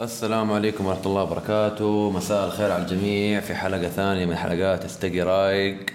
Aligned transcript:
السلام 0.00 0.52
عليكم 0.52 0.86
ورحمة 0.86 1.06
الله 1.06 1.22
وبركاته. 1.22 2.10
مساء 2.10 2.46
الخير 2.46 2.72
على 2.72 2.82
الجميع. 2.82 3.40
في 3.40 3.54
حلقة 3.54 3.88
ثانية 3.88 4.26
من 4.26 4.36
حلقات 4.36 4.84
استقي 4.84 5.20
رايق 5.20 5.86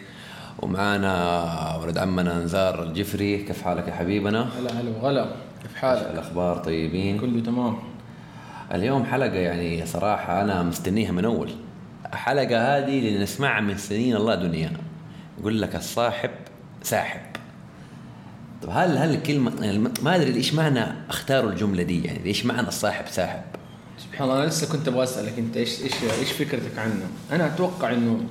ومعانا 0.59 1.79
ولد 1.83 1.97
عمنا 1.97 2.39
نزار 2.39 2.83
الجفري. 2.83 3.37
كيف 3.37 3.61
حالك 3.61 3.87
يا 3.87 3.93
حبيبنا؟ 3.93 4.49
هلا 4.59 4.81
هلا 4.81 4.89
وغلا. 4.89 5.25
كيف 5.63 5.75
حالك؟ 5.75 6.07
الأخبار 6.13 6.57
طيبين؟ 6.57 7.19
كله 7.19 7.41
تمام. 7.41 7.77
اليوم 8.73 9.03
حلقة 9.03 9.35
يعني 9.35 9.85
صراحة 9.85 10.41
أنا 10.41 10.63
مستنيها 10.63 11.11
من 11.11 11.25
أول. 11.25 11.51
الحلقة 12.13 12.77
هذه 12.77 12.99
اللي 12.99 13.19
نسمعها 13.19 13.61
من 13.61 13.77
سنين 13.77 14.15
الله 14.15 14.35
دنيا 14.35 14.71
يقول 15.39 15.61
لك 15.61 15.75
الصاحب 15.75 16.31
ساحب. 16.83 17.21
طب 18.61 18.69
هل 18.71 18.97
هل 18.97 19.13
الكلمة 19.13 19.51
يعني 19.61 19.77
ما 19.77 20.15
أدري 20.15 20.35
إيش 20.35 20.53
معنى 20.53 20.85
اختاروا 21.09 21.51
الجملة 21.51 21.83
دي؟ 21.83 22.03
يعني 22.03 22.25
إيش 22.25 22.45
معنى 22.45 22.67
الصاحب 22.67 23.07
ساحب؟ 23.07 23.41
سبحان 24.03 24.29
الله 24.29 24.41
أنا 24.43 24.49
لسه 24.49 24.71
كنت 24.71 24.87
أبغى 24.87 25.03
أسألك 25.03 25.33
أنت 25.39 25.57
إيش 25.57 25.81
إيش 25.83 25.91
إيش 26.19 26.31
فكرتك 26.31 26.77
عنه؟ 26.77 27.07
أنا 27.31 27.45
أتوقع 27.47 27.93
انه 27.93 28.23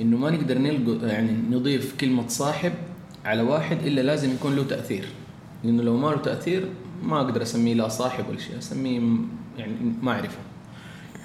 إنه 0.00 0.16
ما 0.16 0.30
نقدر 0.30 0.58
نلقى 0.58 1.08
يعني 1.08 1.32
نضيف 1.50 1.94
كلمة 2.00 2.28
صاحب 2.28 2.72
على 3.24 3.42
واحد 3.42 3.86
إلا 3.86 4.00
لازم 4.00 4.30
يكون 4.32 4.56
له 4.56 4.64
تأثير 4.64 5.04
لأنه 5.64 5.82
لو 5.82 5.96
ما 5.96 6.08
له 6.08 6.16
تأثير 6.16 6.68
ما 7.02 7.20
أقدر 7.20 7.42
أسميه 7.42 7.74
لا 7.74 7.88
صاحب 7.88 8.28
ولا 8.28 8.38
شيء 8.38 8.58
أسميه 8.58 9.00
يعني 9.58 9.72
ما 10.02 10.12
أعرفه 10.12 10.38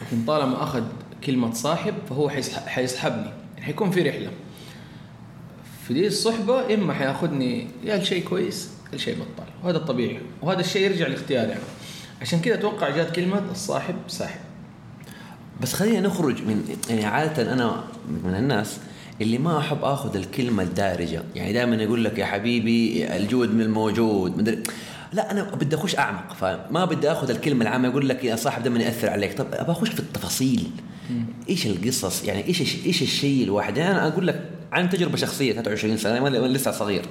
لكن 0.01 0.25
طالما 0.27 0.63
أخذ 0.63 0.83
كلمة 1.23 1.53
صاحب 1.53 1.93
فهو 2.09 2.29
حيسح- 2.29 2.67
حيسحبني 2.67 3.29
يعني 3.53 3.65
حيكون 3.65 3.91
في 3.91 4.01
رحلة 4.01 4.31
في 5.87 5.93
دي 5.93 6.07
الصحبة 6.07 6.73
إما 6.73 6.93
حياخدني 6.93 7.67
يا 7.83 7.97
لشيء 7.97 8.23
كويس 8.23 8.69
يا 8.93 8.97
لشيء 8.97 9.15
بطال 9.15 9.47
وهذا 9.63 9.77
الطبيعي 9.77 10.19
وهذا 10.41 10.59
الشيء 10.59 10.81
يرجع 10.91 11.07
لاختياري 11.07 11.49
يعني. 11.49 11.61
عشان 12.21 12.39
كذا 12.39 12.53
أتوقع 12.53 12.89
جات 12.89 13.15
كلمة 13.15 13.41
الصاحب 13.51 13.95
ساحب. 14.07 14.39
بس 15.61 15.73
خلينا 15.73 16.07
نخرج 16.07 16.41
من 16.41 16.75
يعني 16.89 17.05
عادة 17.05 17.53
أنا 17.53 17.83
من 18.23 18.35
الناس 18.35 18.77
اللي 19.21 19.37
ما 19.37 19.59
أحب 19.59 19.83
آخذ 19.83 20.15
الكلمة 20.15 20.63
الدارجة. 20.63 21.23
يعني 21.35 21.53
دائما 21.53 21.75
يقول 21.75 22.03
لك 22.03 22.19
يا 22.19 22.25
حبيبي 22.25 23.07
الجود 23.17 23.53
من 23.53 23.61
الموجود 23.61 24.37
مدري 24.37 24.63
لا 25.13 25.31
أنا 25.31 25.43
بدي 25.43 25.75
أخش 25.75 25.97
أعمق 25.97 26.33
فما 26.33 26.85
بدي 26.85 27.11
آخذ 27.11 27.29
الكلمة 27.29 27.61
العامة 27.61 27.87
يقول 27.87 28.09
لك 28.09 28.23
يا 28.23 28.35
صاحب 28.35 28.63
دائما 28.63 28.79
يأثر 28.79 29.09
عليك. 29.09 29.37
طب 29.37 29.47
أبغى 29.53 29.71
أخش 29.71 29.89
في 29.89 29.99
التفاصيل. 29.99 30.71
إيش 31.49 31.67
القصص؟ 31.67 32.23
يعني 32.23 32.47
إيش 32.47 32.61
إيش 32.85 33.01
الشيء 33.01 33.43
الواحد؟ 33.43 33.77
يعني 33.77 33.91
أنا 33.91 34.07
أقول 34.07 34.27
لك 34.27 34.49
عن 34.71 34.89
تجربة 34.89 35.17
شخصية 35.17 35.53
23 35.53 35.97
سنة 35.97 36.23
وأنا 36.23 36.39
وأنا 36.39 36.53
لسه 36.53 36.71
صغير. 36.71 37.05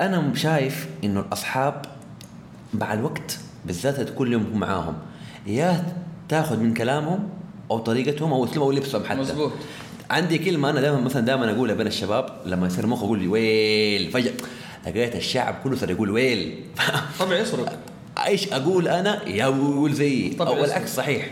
أنا 0.00 0.34
شايف 0.34 0.86
إنه 1.04 1.20
الأصحاب 1.20 1.82
مع 2.74 2.92
الوقت 2.92 3.38
بالذات 3.66 4.14
كل 4.14 4.32
يوم 4.32 4.42
تكون 4.44 4.60
معاهم. 4.60 4.94
يا 5.46 5.84
تاخذ 6.28 6.56
من 6.60 6.74
كلامهم 6.74 7.28
أو 7.70 7.78
طريقتهم 7.78 8.32
أو 8.32 8.44
أسلوبهم 8.44 8.62
أو 8.62 8.72
لبسهم 8.72 9.04
حتى. 9.04 9.20
مزبوط. 9.20 9.52
عندي 10.10 10.38
كلمة 10.38 10.70
أنا 10.70 10.80
دائما 10.80 11.00
مثلا 11.00 11.22
دائما 11.26 11.50
أقولها 11.52 11.74
بين 11.74 11.86
الشباب 11.86 12.40
لما 12.46 12.66
يصير 12.66 12.86
مخ 12.86 13.02
أقول 13.02 13.18
لي 13.18 13.28
ويل 13.28 14.10
فجأة. 14.10 14.32
لقيت 14.86 15.16
الشعب 15.16 15.54
كله 15.64 15.76
صار 15.76 15.90
يقول 15.90 16.10
ويل 16.10 16.64
طبع 17.20 17.36
يسرق 17.38 17.78
إيش 18.26 18.52
أقول 18.52 18.88
أنا؟ 18.88 19.28
يقول 19.28 19.92
زيي 19.92 20.30
طبعا 20.34 20.58
أو. 20.58 20.64
العكس 20.64 20.94
صحيح. 20.94 21.30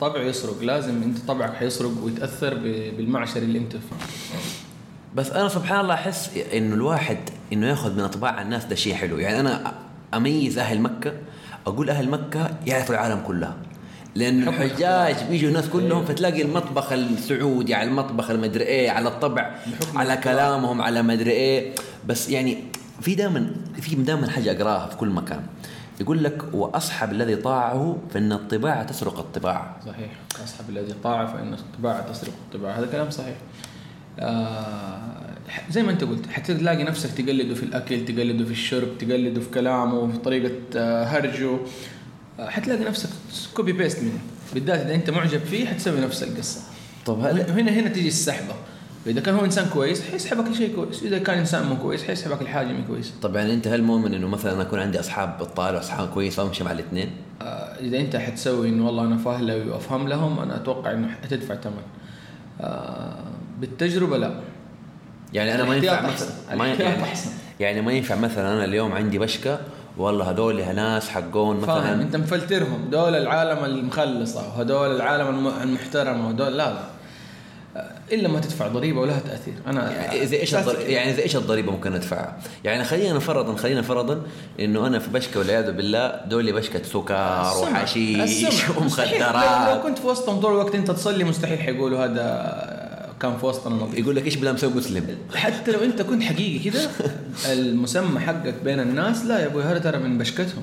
طبع 0.00 0.22
يسرق 0.22 0.62
لازم 0.62 1.02
أنت 1.02 1.18
طبعك 1.28 1.54
حيسرق 1.54 1.90
ويتأثر 2.02 2.54
ب- 2.54 2.96
بالمعشر 2.96 3.36
اللي 3.42 3.58
أنت 3.58 3.72
فيه. 3.72 3.96
بس 5.14 5.30
أنا 5.30 5.48
سبحان 5.48 5.80
الله 5.80 5.94
أحس 5.94 6.30
إنه 6.54 6.74
الواحد 6.74 7.18
إنه 7.52 7.66
ياخذ 7.68 7.92
من 7.94 8.00
أطباع 8.00 8.42
الناس 8.42 8.64
ده 8.64 8.74
شيء 8.76 8.94
حلو. 8.94 9.18
يعني 9.18 9.40
أنا 9.40 9.74
أميز 10.14 10.58
أهل 10.58 10.80
مكة 10.80 11.12
أقول 11.66 11.90
أهل 11.90 12.10
مكة 12.10 12.50
يعرفوا 12.66 12.94
العالم 12.94 13.20
كلها 13.26 13.54
لأن 14.14 14.48
الحجاج 14.48 15.16
بيجوا 15.30 15.48
الناس 15.48 15.68
كلهم 15.68 15.98
أيوه. 15.98 16.04
فتلاقي 16.04 16.42
المطبخ 16.42 16.92
السعودي 16.92 17.74
على 17.74 17.88
المطبخ 17.88 18.30
المدري 18.30 18.64
إيه 18.64 18.90
على 18.90 19.08
الطبع 19.08 19.54
على. 19.94 20.16
كلامهم 20.16 20.82
على 20.82 21.02
مدري 21.02 21.30
إيه. 21.30 21.74
بس 22.06 22.30
يعني 22.30 22.58
في 23.00 23.14
دائما 23.14 23.50
في 23.80 23.94
دائما 23.94 24.30
حاجة 24.30 24.52
أقراها 24.52 24.86
في 24.86 24.96
كل 24.96 25.08
مكان. 25.08 25.42
يقول 26.00 26.24
لك 26.24 26.42
وأصحب 26.54 27.12
الذي 27.12 27.36
طاعه 27.36 27.96
فإن 28.10 28.32
الطباع 28.32 28.82
تسرق 28.82 29.18
الطباع. 29.18 29.76
صحيح. 29.86 30.10
أصحاب 30.44 30.70
الذي 30.70 30.92
طاع 31.04 31.26
فإن 31.26 31.54
الطباع 31.54 32.00
تسرق 32.00 32.32
الطباع. 32.46 32.78
هذا 32.78 32.86
كلام 32.86 33.10
صحيح. 33.10 33.36
آه 34.20 35.35
زي 35.70 35.82
ما 35.82 35.90
أنت 35.90 36.04
قلت 36.04 36.26
حتلاقي 36.26 36.84
نفسك 36.84 37.10
تقلده 37.10 37.54
في 37.54 37.62
الأكل 37.62 38.04
تقلده 38.04 38.44
في 38.44 38.50
الشرب 38.50 38.98
تقلده 38.98 39.40
في 39.40 39.50
كلامه 39.50 40.12
في 40.12 40.18
طريقة 40.18 40.52
آه 40.76 41.04
هرجه. 41.04 41.58
آه 42.40 42.48
حتلاقي 42.48 42.84
نفسك 42.84 43.08
copy 43.54 43.72
paste 43.72 44.02
منه. 44.02 44.18
بالذات 44.54 44.80
إذا 44.80 44.94
أنت 44.94 45.10
معجب 45.10 45.40
فيه 45.40 45.66
حتسوي 45.66 46.00
نفس 46.00 46.22
القصة. 46.22 46.60
طب 47.06 47.20
هل 47.20 47.40
هنا 47.40 47.72
هنا 47.72 47.88
تيجي 47.88 48.08
السحبة. 48.08 48.54
فإذا 49.04 49.20
كان 49.20 49.34
هو 49.34 49.44
إنسان 49.44 49.66
كويس 49.68 50.10
حيسحبك 50.10 50.48
لشيء 50.48 50.74
كويس. 50.74 51.02
إذا 51.02 51.18
كان 51.18 51.38
إنسان 51.38 51.66
مو 51.66 51.76
كويس 51.76 52.04
حيسحبك 52.04 52.42
لحاجة 52.42 52.66
مو 52.66 52.84
كويسة. 52.86 53.12
طب 53.22 53.36
يعني 53.36 53.54
أنت 53.54 53.68
هل 53.68 53.82
مؤمن 53.82 54.14
إنه 54.14 54.28
مثلا 54.28 54.62
أكون 54.62 54.78
عندي 54.78 55.00
أصحاب 55.00 55.38
بطال 55.38 55.74
وأصحاب 55.74 56.08
كويسة 56.08 56.44
وأمشي 56.44 56.64
مع 56.64 56.72
الاثنين؟ 56.72 57.10
آه، 57.42 57.44
إذا 57.80 57.98
أنت 58.00 58.16
حتسوي 58.16 58.68
إنه 58.68 58.86
والله 58.86 59.04
أنا 59.04 59.16
فاهلوي 59.16 59.68
وأفهم 59.70 60.08
لهم 60.08 60.38
أنا 60.38 60.56
أتوقع 60.56 60.92
إنه 60.92 61.08
حتدفع 61.08 61.54
ثمن. 61.54 61.82
آه، 62.60 63.24
بالتجربة 63.60 64.18
لا. 64.18 64.40
يعني 65.36 65.54
أنا 65.54 65.64
ما 65.64 65.76
ينفع. 65.76 66.00
مثلا 66.00 66.28
ما 66.56 66.66
يعني. 66.66 66.94
يعني 67.60 67.80
ما 67.82 67.92
ينفع 67.92 68.14
مثلا 68.14 68.52
أنا 68.52 68.64
اليوم 68.64 68.92
عندي 68.92 69.18
بشكه 69.18 69.58
والله 69.98 70.30
هذول 70.30 70.56
ناس 70.74 71.08
حقون 71.08 71.60
فاهم 71.60 71.78
مثلا 71.80 72.02
أنت 72.02 72.16
مفلترهم 72.16 72.88
دول 72.90 73.14
العالم 73.14 73.64
المخلصة 73.64 74.40
وهدول 74.48 74.96
العالم 74.96 75.28
الم- 75.28 75.62
المحترمه 75.62 76.28
ودول 76.28 76.56
لا 76.56 76.70
لا 76.72 76.78
إلا 78.12 78.28
ما 78.28 78.40
تدفع 78.40 78.68
ضريبة 78.68 79.00
ولها 79.00 79.18
تأثير 79.20 79.54
أنا 79.66 79.90
يعني 79.92 80.26
زي 80.26 80.40
إيش. 80.40 80.52
يعني 80.52 81.14
زي 81.14 81.22
إيش 81.22 81.36
الضريبة 81.36 81.72
ممكن 81.72 81.94
أدفعها؟ 81.94 82.36
يعني 82.64 82.84
خلينا 82.84 83.18
فرضا 83.18 83.56
خلينا 83.56 83.82
فرضا 83.82 84.22
إنه 84.60 84.86
أنا 84.86 84.98
في 84.98 85.10
بشكه 85.10 85.38
والعياذ 85.40 85.72
بالله 85.72 86.20
دولي 86.26 86.52
بشكه 86.52 86.82
سكر. 86.82 87.42
وحشيش. 87.62 88.70
مستحيل. 88.80 89.20
لو- 89.20 89.26
ومخدرات 89.26 89.82
كنت 89.82 89.98
في 89.98 90.06
وسطهم 90.06 90.40
طول 90.40 90.52
الوقت 90.52 90.74
أنت 90.74 90.90
تصلي 90.90 91.24
مستحيل 91.24 91.58
حيقولوا 91.58 92.04
هذا 92.04 92.75
كان 93.20 93.38
في 93.38 93.46
وسطنا 93.46 93.74
نظيف 93.74 93.98
يقول 93.98 94.16
لك 94.16 94.24
إيش 94.24 94.36
بلا 94.36 94.52
مسوي 94.52 94.74
مسلم؟ 94.74 95.18
حتى 95.34 95.72
لو 95.72 95.78
أنت 95.78 96.02
كنت 96.02 96.22
حقيقي 96.22 96.70
كده 96.70 96.90
المسمى 97.52 98.20
حقك 98.20 98.54
بين 98.64 98.80
الناس 98.80 99.24
لا 99.24 99.38
يا 99.40 99.46
أبوي 99.46 99.62
هذا 99.62 99.78
ترى 99.78 99.98
من 99.98 100.18
بشكتهم. 100.18 100.62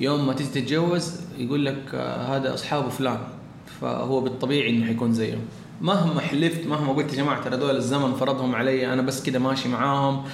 يوم 0.00 0.26
ما 0.26 0.32
تيجي 0.32 0.50
تتجوز 0.50 1.12
يقول 1.38 1.66
لك 1.66 1.82
آه، 1.94 2.36
هذا 2.36 2.54
اصحابه 2.54 2.88
فلان. 2.88 3.18
فهو 3.80 4.20
بالطبيعي 4.20 4.70
إنه 4.70 4.86
حيكون 4.86 5.12
زيهم. 5.12 5.40
مهما 5.80 6.20
حلفت 6.20 6.66
مهما 6.66 6.92
قلت 6.92 7.12
يا 7.12 7.16
جماعة 7.16 7.44
ترى 7.44 7.56
دول 7.56 7.76
الزمن 7.76 8.14
فرضهم 8.14 8.54
علي 8.54 8.92
أنا 8.92 9.02
بس 9.02 9.22
كده 9.22 9.38
ماشي 9.38 9.68
معاهم 9.68 10.24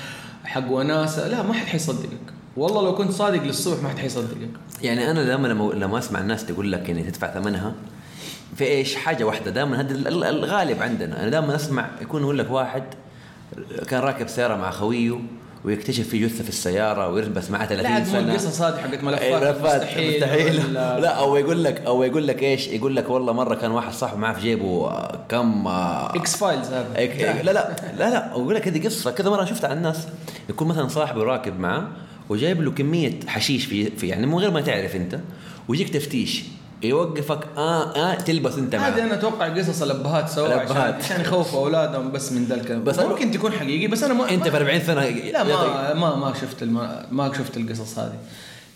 حق 0.44 0.70
وناسه 0.70 1.28
لا 1.28 1.42
ما 1.42 1.52
حد 1.52 1.66
حيصدقك. 1.66 2.32
والله 2.56 2.82
لو 2.82 2.94
كنت 2.94 3.10
صادق 3.10 3.42
للصبح 3.42 3.82
ما 3.82 3.88
حد 3.88 3.98
حيصدقك. 3.98 4.48
يعني 4.82 5.10
أنا 5.10 5.24
دائما 5.24 5.48
لما 5.48 5.72
لما 5.72 5.98
أسمع 5.98 6.20
الناس 6.20 6.46
تقول 6.46 6.72
لك 6.72 6.88
يعني 6.88 7.02
تدفع 7.02 7.34
ثمنها 7.34 7.74
في 8.56 8.64
إيش؟ 8.64 8.94
حاجة 8.96 9.24
واحدة. 9.24 9.50
دائما 9.50 9.80
هذا 9.80 9.92
ال- 9.94 10.08
ال- 10.08 10.24
الغالب 10.24 10.82
عندنا. 10.82 11.20
أنا 11.22 11.28
دائما 11.30 11.54
أسمع 11.56 11.88
يكون 12.02 12.22
يقول 12.22 12.38
لك 12.38 12.50
واحد 12.50 12.82
كان 13.88 14.00
راكب 14.00 14.28
سيارة 14.28 14.56
مع 14.56 14.70
خويه 14.70 15.18
ويكتشف 15.64 16.08
في 16.08 16.18
جثة 16.26 16.42
في 16.42 16.48
السيارة 16.48 17.08
ويلبس 17.08 17.50
معاه 17.50 17.66
30 17.66 17.82
لا 17.82 17.88
عاد 17.94 18.06
مو 18.06 18.12
سنة. 18.12 18.18
القصص 18.32 18.60
هذه 18.62 18.76
حقت 18.76 18.92
إيه، 18.94 19.02
ملفات 19.02 19.42
ملفات 19.42 19.82
مستحيل 19.82 20.14
مستحيل. 20.20 20.60
ولا- 20.70 21.00
لا 21.00 21.08
أو 21.08 21.36
يقول 21.36 21.64
لك 21.64 21.80
أو 21.86 22.02
يقول 22.02 22.26
لك 22.28 22.42
إيش؟ 22.42 22.68
يقول 22.68 22.96
لك 22.96 23.10
والله 23.10 23.32
مرة 23.32 23.54
كان 23.54 23.70
واحد 23.70 23.92
صاحبه 23.92 24.18
معاه 24.18 24.32
في 24.32 24.40
جيبه 24.40 24.86
آه، 24.90 25.20
كم 25.28 25.66
آه، 25.66 26.16
X-Files 26.16 26.66
هذا. 26.68 26.86
إك- 26.94 26.98
إك- 27.20 27.44
لا 27.44 27.52
لا 27.52 27.76
لا 27.98 28.10
لا 28.10 28.30
أقول 28.32 28.54
لك 28.54 28.68
هذه 28.68 28.84
قصة. 28.86 29.10
كذا 29.10 29.30
مرة 29.30 29.44
شفتها 29.44 29.68
على 29.70 29.76
الناس 29.76 30.06
يكون 30.48 30.68
مثلا 30.68 30.88
صاحبه 30.88 31.22
راكب 31.24 31.60
معاه 31.60 31.84
وجايب 32.28 32.62
له 32.62 32.70
كمية 32.70 33.20
حشيش 33.26 33.64
في, 33.66 33.90
في 33.90 34.08
يعني 34.08 34.26
من 34.26 34.34
غير 34.34 34.50
ما 34.50 34.60
تعرف 34.60 34.96
أنت 34.96 35.18
ويجيك 35.68 35.88
تفتيش. 35.88 36.44
يوقفك. 36.84 37.40
آه 37.56 37.96
آه 37.96 38.14
تلبس 38.14 38.58
أنت 38.58 38.74
معاه 38.74 38.90
هذه 38.90 39.04
أنا 39.04 39.14
أتوقع 39.14 39.48
قصص 39.48 39.82
الأبهات 39.82 40.28
سووها 40.28 40.60
عشان. 40.60 40.76
عشان 40.76 41.20
يخوفوا 41.20 41.58
أولادهم 41.60 42.12
بس 42.12 42.32
من 42.32 42.44
ذا 42.44 42.54
الكلام 42.54 42.84
بس 42.84 42.98
ممكن 42.98 43.30
تكون 43.30 43.52
حقيقي 43.52 43.86
بس 43.86 44.02
أنا 44.02 44.14
ما 44.14 44.30
أنت 44.30 44.48
في 44.48 44.56
40 44.56 44.80
سنة 44.80 45.08
لا 45.08 45.44
ما 45.44 45.94
ما 45.94 46.16
ما 46.16 46.34
شفت. 46.34 46.64
ما 47.10 47.32
شفت 47.38 47.56
القصص 47.56 47.98
هذه. 47.98 48.18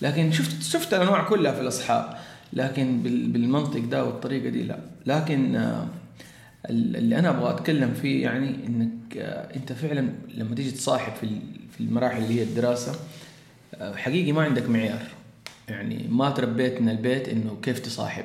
لكن 0.03 0.33
شفت 0.33 0.63
شفت 0.63 0.95
الأنواع 0.95 1.23
كلها 1.29 1.53
في 1.53 1.61
الأصحاب. 1.61 2.17
لكن 2.53 3.03
بال... 3.03 3.27
بالمنطق 3.27 3.81
ده 3.81 4.05
والطريقة 4.05 4.49
دي 4.49 4.63
لا. 4.63 4.79
لكن 5.07 5.57
آه، 5.57 5.87
ال- 6.71 6.97
اللي 6.97 7.19
أنا 7.19 7.31
أبغى 7.31 7.51
أتكلم 7.51 7.95
فيه 8.03 8.23
يعني 8.23 8.49
إنك 8.67 9.17
آه، 9.19 9.57
أنت 9.57 9.73
فعلا 9.73 10.09
لما 10.35 10.55
تيجي 10.55 10.71
تصاحب 10.71 11.13
في 11.77 11.81
المراحل 11.81 12.23
اللي 12.23 12.39
هي 12.39 12.43
الدراسة 12.43 12.93
آه، 13.75 13.95
حقيقي 13.97 14.33
ما 14.33 14.43
عندك 14.43 14.69
معيار. 14.69 15.03
يعني 15.69 16.07
ما 16.11 16.31
تربيت 16.31 16.81
من 16.81 16.89
البيت 16.89 17.29
إنه 17.29 17.57
كيف 17.63 17.79
تصاحب. 17.79 18.25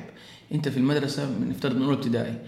أنت 0.52 0.68
في 0.68 0.76
المدرسة 0.76 1.30
نفترض 1.48 1.76
من 1.76 1.82
اولى 1.82 1.96
ابتدائي 1.96 2.38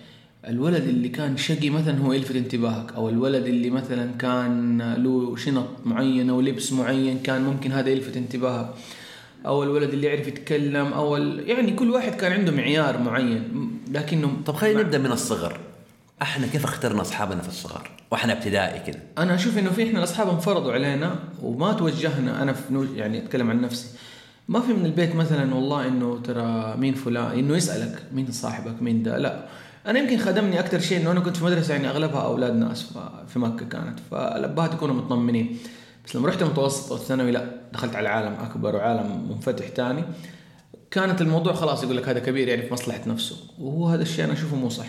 الولد 0.49 0.83
اللي 0.83 1.09
كان 1.09 1.37
شقي 1.37 1.71
مثلا 1.71 1.99
هو 1.99 2.13
يلفت 2.13 2.37
انتباهك 2.37 2.93
أو 2.93 3.09
الولد 3.09 3.47
اللي 3.47 3.71
مثلا 3.71 4.13
كان 4.13 4.95
له 4.95 5.37
شنط 5.37 5.69
معينة 5.85 6.37
ولبس 6.37 6.73
معين 6.73 7.19
كان 7.19 7.43
ممكن 7.43 7.73
هذا 7.73 7.91
يلفت 7.91 8.17
انتباهك. 8.17 8.75
أو 9.47 9.63
الولد 9.63 9.91
اللي 9.91 10.07
يعرف 10.07 10.29
يتكلم 10.29 10.93
أو 10.93 11.17
ال... 11.17 11.49
يعني 11.51 11.73
كل 11.73 11.91
واحد 11.91 12.15
كان 12.15 12.33
عنده 12.33 12.53
معيار 12.53 12.99
معين. 12.99 13.71
لكنه 13.93 14.37
طب 14.47 14.55
خلينا 14.55 14.83
نبدأ 14.83 14.99
من 14.99 15.13
الصغر. 15.13 15.61
إحنا 16.23 16.47
كيف 16.47 16.65
اخترنا 16.65 17.03
أصحابنا 17.03 17.43
في 17.43 17.49
الصغر؟ 17.49 17.91
وإحنا 18.11 18.33
ابتدائي 18.33 18.81
كده. 18.87 18.99
أنا 19.19 19.35
أشوف 19.35 19.59
إنه 19.59 19.71
في 19.71 19.89
إحنا 19.89 19.99
الأصحاب 19.99 20.29
انفرضوا 20.29 20.73
علينا 20.73 21.19
وما 21.43 21.73
توجهنا. 21.73 22.43
أنا 22.43 22.53
في 22.53 22.75
نو 22.75 22.83
يعني 22.83 23.19
أتكلم 23.19 23.51
عن 23.51 23.61
نفسي. 23.61 23.87
ما 24.49 24.61
في 24.61 24.73
من 24.73 24.87
البيت 24.87 25.17
مثلا 25.17 25.55
والله 25.55 25.89
إنه 25.89 26.21
ترى 26.25 26.77
مين 26.77 26.95
فلان 26.95 27.39
إنه 27.39 27.57
يسألك 27.57 28.03
مين 28.13 28.33
صاحبك 28.33 28.83
مين 28.83 29.03
ده؟ 29.03 29.19
لا. 29.19 29.49
أنا 29.87 29.99
يمكن 29.99 30.19
خدمني 30.19 30.61
أكثر 30.61 30.79
شيء 30.79 31.01
إنه 31.01 31.11
أنا 31.11 31.21
كنت 31.21 31.37
في 31.37 31.45
مدرسة 31.45 31.75
يعني 31.75 31.89
أغلبها 31.89 32.21
أولاد 32.21 32.57
ناس 32.57 32.93
في 33.29 33.39
مكة 33.39 33.67
كانت. 33.67 33.99
فالابهات 34.11 34.73
يكونوا 34.73 34.95
مطمنين. 34.95 35.59
بس 36.07 36.17
لما 36.17 36.29
رحت 36.29 36.43
المتوسط 36.43 36.93
والثانوي 36.93 37.31
لا 37.31 37.51
دخلت 37.73 37.97
على 37.97 38.09
عالم 38.09 38.33
أكبر 38.33 38.77
وعالم 38.77 39.29
منفتح 39.31 39.69
تاني. 39.69 40.05
كانت 40.91 41.21
الموضوع 41.21 41.53
خلاص 41.53 41.83
يقول 41.83 41.97
لك 41.97 42.09
هذا 42.09 42.19
كبير 42.19 42.49
يعني 42.49 42.63
في 42.63 42.73
مصلحة 42.73 43.01
نفسه. 43.07 43.37
وهو 43.59 43.89
هذا 43.89 44.03
الشيء 44.03 44.25
أنا 44.25 44.33
أشوفه 44.33 44.57
مو 44.57 44.69
صح. 44.69 44.87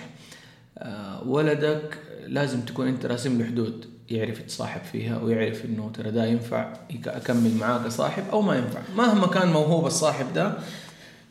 آه، 0.77 1.27
ولدك 1.27 1.97
لازم 2.27 2.61
تكون 2.61 2.87
أنت 2.87 3.05
راسم 3.05 3.39
له 3.39 3.45
حدود. 3.45 3.94
يعرف 4.09 4.39
يتصاحب 4.39 4.81
فيها 4.91 5.17
ويعرف 5.17 5.65
إنه 5.65 5.91
ترى 5.93 6.11
ده 6.11 6.25
ينفع 6.25 6.73
أكمل 7.07 7.55
معاه 7.55 7.83
كصاحب 7.83 8.23
أو 8.31 8.41
ما 8.41 8.55
ينفع. 8.55 8.79
مهما 8.95 9.27
كان 9.27 9.47
موهوب 9.47 9.85
الصاحب 9.85 10.33
ده 10.33 10.53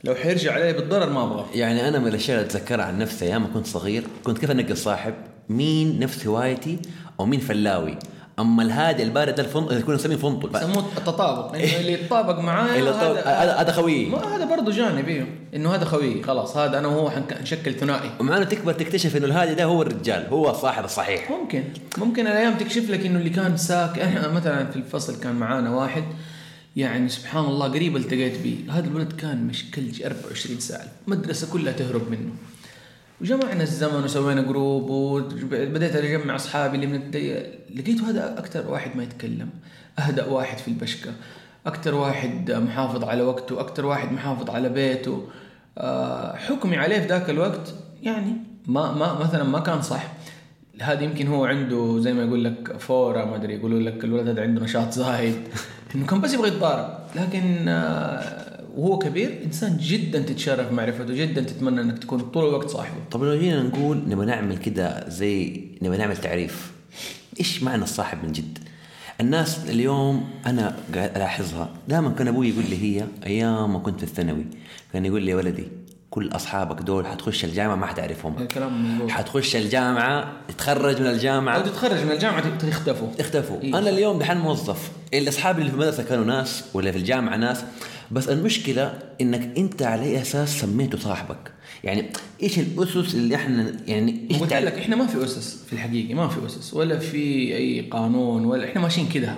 لو 0.04 0.14
حيرجع 0.14 0.52
عليه 0.52 0.72
بالضرر 0.72 1.12
ما 1.12 1.22
أبغاه. 1.22 1.46
يعني 1.54 1.88
أنا 1.88 1.98
من 1.98 2.06
الأشياء 2.08 2.38
اللي 2.40 2.50
أتذكرها 2.50 2.84
عن 2.84 2.98
نفسي 2.98 3.24
أيام 3.24 3.42
ما 3.42 3.48
كنت 3.54 3.66
صغير 3.66 4.04
كنت 4.24 4.38
كيف 4.38 4.50
انقي 4.50 4.72
الصاحب 4.72 5.14
مين 5.48 5.98
نفس 5.98 6.26
هوايتي 6.26 6.78
أو 7.20 7.26
مين 7.26 7.40
فلاوي؟ 7.40 7.98
أما 8.38 8.62
الهادي 8.62 9.02
البارد 9.02 9.34
ده 9.34 9.42
الفندق 9.42 9.72
يكون 9.78 9.94
نسميه 9.94 10.16
فندق. 10.16 10.56
يسموه 10.56 10.84
التطابق. 10.96 11.54
إنه 11.54 11.76
اللي 11.80 11.92
يتطابق 11.92 12.38
معايا 12.38 12.78
اللي 12.78 12.92
طب- 12.92 12.98
هذا 13.26 13.54
هذا 13.56 13.72
خوي 13.72 14.06
ما 14.06 14.36
هذا 14.36 14.44
برضه 14.44 14.72
جانب 14.72 15.08
أيوه 15.08 15.26
إنه 15.54 15.74
هذا 15.74 15.84
خوي 15.84 16.22
خلاص 16.22 16.56
هذا 16.56 16.78
أنا 16.78 16.88
وهو 16.88 17.10
حنشكل 17.10 17.74
ثنائي. 17.74 18.10
ومع 18.20 18.36
إنه 18.36 18.44
تكبر 18.44 18.72
تكتشف 18.72 19.16
إنه 19.16 19.26
الهادي 19.26 19.54
ده 19.54 19.64
هو 19.64 19.82
الرجال. 19.82 20.26
هو 20.30 20.50
الصاحب 20.50 20.84
الصحيح. 20.84 21.30
ممكن. 21.30 21.64
ممكن 21.98 22.26
الأيام 22.26 22.54
تكشف 22.54 22.90
لك 22.90 23.06
إنه 23.06 23.18
اللي 23.18 23.30
كان 23.30 23.56
ساك 23.56 23.98
إحنا 23.98 24.28
مثلا 24.28 24.70
في 24.70 24.76
الفصل 24.76 25.20
كان 25.20 25.34
معانا 25.34 25.70
واحد 25.70 26.04
يعني 26.76 27.08
سبحان 27.08 27.44
الله 27.44 27.68
قريب 27.68 27.96
التقيت 27.96 28.40
به 28.44 28.58
هذا 28.70 28.86
الولد 28.86 29.12
كان 29.12 29.46
مشكلجي 29.46 30.06
24 30.06 30.60
ساعة. 30.60 30.84
المدرسة 31.08 31.52
كلها 31.52 31.72
تهرب 31.72 32.10
منه. 32.10 32.30
وجمعنا 33.20 33.62
الزمن 33.62 34.04
وسوينا 34.04 34.42
group 34.42 34.90
وبديت 34.90 35.96
أجمع 35.96 36.34
أصحابي 36.34 36.76
اللي 36.76 36.86
من 36.86 36.94
الدي... 36.94 37.34
لقيته 37.74 38.10
هذا 38.10 38.38
أكثر 38.38 38.70
واحد 38.70 38.96
ما 38.96 39.02
يتكلم 39.02 39.48
أهدأ 39.98 40.26
واحد 40.26 40.58
في 40.58 40.68
البشكه 40.68 41.12
أكثر 41.66 41.94
واحد 41.94 42.50
محافظ 42.50 43.04
على 43.04 43.22
وقته 43.22 43.60
أكثر 43.60 43.86
واحد 43.86 44.12
محافظ 44.12 44.50
على 44.50 44.68
بيته. 44.68 45.28
آه، 45.78 46.36
حكمي 46.36 46.76
عليه 46.76 47.00
في 47.00 47.06
ذاك 47.06 47.30
الوقت 47.30 47.74
يعني 48.02 48.32
ما 48.66 48.92
ما 48.92 49.18
مثلا 49.18 49.44
ما 49.44 49.60
كان 49.60 49.82
صح. 49.82 50.12
هذا 50.80 51.02
يمكن 51.02 51.26
هو 51.26 51.44
عنده 51.44 52.00
زي 52.00 52.12
ما 52.12 52.22
يقول 52.22 52.44
لك 52.44 52.76
فورة 52.78 53.24
ما 53.24 53.36
أدري 53.36 53.54
يقولوا 53.54 53.80
لك 53.80 54.04
الولد 54.04 54.28
هذا 54.28 54.42
عنده 54.42 54.62
نشاط 54.62 54.92
زايد. 54.92 55.36
إنه 55.94 56.06
كان 56.06 56.20
بس 56.20 56.34
يبغى 56.34 56.48
يتضارب. 56.48 56.98
لكن 57.16 57.68
آه، 57.68 58.43
وهو 58.76 58.98
كبير 58.98 59.40
إنسان 59.44 59.76
جدا 59.76 60.18
تتشرف 60.18 60.72
معرفته 60.72 61.14
جدا 61.14 61.40
تتمنى 61.40 61.80
إنك 61.80 61.98
تكون 61.98 62.20
طول 62.20 62.48
الوقت 62.48 62.68
صاحبه 62.68 62.96
طب 63.10 63.24
لو 63.24 63.38
جينا 63.38 63.62
نقول 63.62 64.02
نبغى 64.08 64.26
نعمل 64.26 64.56
كده 64.56 65.08
زي 65.08 65.60
نبغى 65.82 65.96
نعمل 65.96 66.16
تعريف 66.16 66.72
إيش 67.40 67.62
معنى 67.62 67.82
الصاحب 67.82 68.24
من 68.24 68.32
جد؟ 68.32 68.58
الناس 69.20 69.70
اليوم 69.70 70.30
أنا 70.46 70.76
قاعد 70.94 71.16
ألاحظها 71.16 71.70
دائما 71.88 72.10
كان 72.10 72.28
أبوي 72.28 72.48
يقول 72.48 72.64
لي 72.70 72.82
هي 72.82 73.06
أيام 73.26 73.72
ما 73.72 73.78
كنت 73.78 73.98
في 73.98 74.04
الثانوي 74.04 74.44
كان 74.92 75.06
يقول 75.06 75.22
لي 75.22 75.30
يا 75.30 75.36
ولدي 75.36 75.64
كل 76.14 76.30
أصحابك 76.32 76.82
دول 76.82 77.06
حتخش 77.06 77.44
الجامعة 77.44 77.76
ما 77.76 77.86
حتعرفهم. 77.86 78.34
مظبوط 78.56 79.10
حتخش 79.10 79.56
الجامعة 79.56 80.32
تتخرج 80.48 81.00
من 81.00 81.06
أو 81.06 81.12
الجامعة 81.12 81.62
تتخرج 81.62 82.04
من 82.04 82.10
الجامعة 82.12 82.58
تختفوا. 82.58 83.08
اختفوا. 83.20 83.62
إيه. 83.62 83.78
أنا 83.78 83.90
اليوم 83.90 84.18
دحين 84.18 84.36
موظف. 84.36 84.90
اللي 85.14 85.28
اصحابي 85.28 85.58
اللي 85.58 85.70
في 85.70 85.76
المدرسة 85.76 86.02
كانوا 86.02 86.24
ناس 86.24 86.64
ولا 86.74 86.92
في 86.92 86.98
الجامعة 86.98 87.36
ناس. 87.36 87.64
بس 88.10 88.28
المشكلة 88.28 88.98
إنك 89.20 89.58
أنت 89.58 89.82
على 89.82 90.02
أي 90.02 90.22
أساس 90.22 90.60
سميته 90.60 90.98
صاحبك. 90.98 91.52
يعني 91.84 92.10
إيش 92.42 92.58
الأسس 92.58 93.14
اللي 93.14 93.34
إحنا 93.34 93.72
يعني 93.86 94.28
إيش 94.30 94.40
قلت 94.40 94.52
لك 94.52 94.72
إحنا 94.72 94.96
ما 94.96 95.06
في 95.06 95.24
أسس 95.24 95.64
في 95.66 95.72
الحقيقة 95.72 96.14
ما 96.14 96.28
في 96.28 96.46
أسس. 96.46 96.74
ولا 96.74 96.98
في 96.98 97.56
أي 97.56 97.88
قانون 97.90 98.44
ولا 98.44 98.64
إحنا 98.64 98.80
ماشيين 98.80 99.08
كده. 99.08 99.34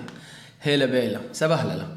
هيلا 0.62 0.87
بيلا. 0.87 1.20
سبهلله 1.32 1.88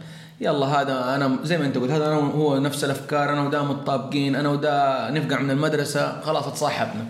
يلا 0.41 0.65
هذا 0.65 1.15
أنا 1.15 1.39
زي 1.43 1.57
ما 1.57 1.65
أنت 1.65 1.77
قلت 1.77 1.91
هذا 1.91 2.07
أنا 2.07 2.15
هو 2.15 2.57
نفس 2.59 2.83
الأفكار 2.83 3.33
أنا 3.33 3.41
وده 3.47 3.63
متطابقين 3.63 4.35
أنا 4.35 4.49
وده 4.49 5.09
نفقع 5.11 5.39
من 5.41 5.51
المدرسة 5.51 6.21
خلاص 6.21 6.47
اتصاحبنا 6.47 7.05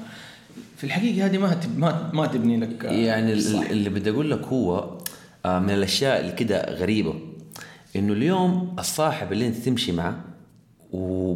في 0.78 0.84
الحقيقة 0.84 1.26
هذه 1.26 1.38
ما 1.38 1.54
تب 1.54 1.80
ما 1.80 2.10
ما 2.14 2.28
تبني 2.28 2.58
لك 2.60 2.84
يعني 2.84 3.34
ال- 3.34 3.42
صح. 3.42 3.70
اللي 3.70 3.90
بدي 3.90 4.10
أقول 4.10 4.32
لك 4.32 4.46
هو 4.46 4.98
آه، 5.46 5.60
من 5.60 5.70
الأشياء 5.70 6.20
اللي 6.20 6.32
كده 6.32 6.74
غريبة 6.74 7.14
إنه 7.96 8.14
اليوم 8.14 8.76
الصاحب 8.80 9.32
اللي 9.32 9.48
أنت 9.48 9.56
تمشي 9.56 9.92
معه 9.92 10.16
و... 10.94 11.36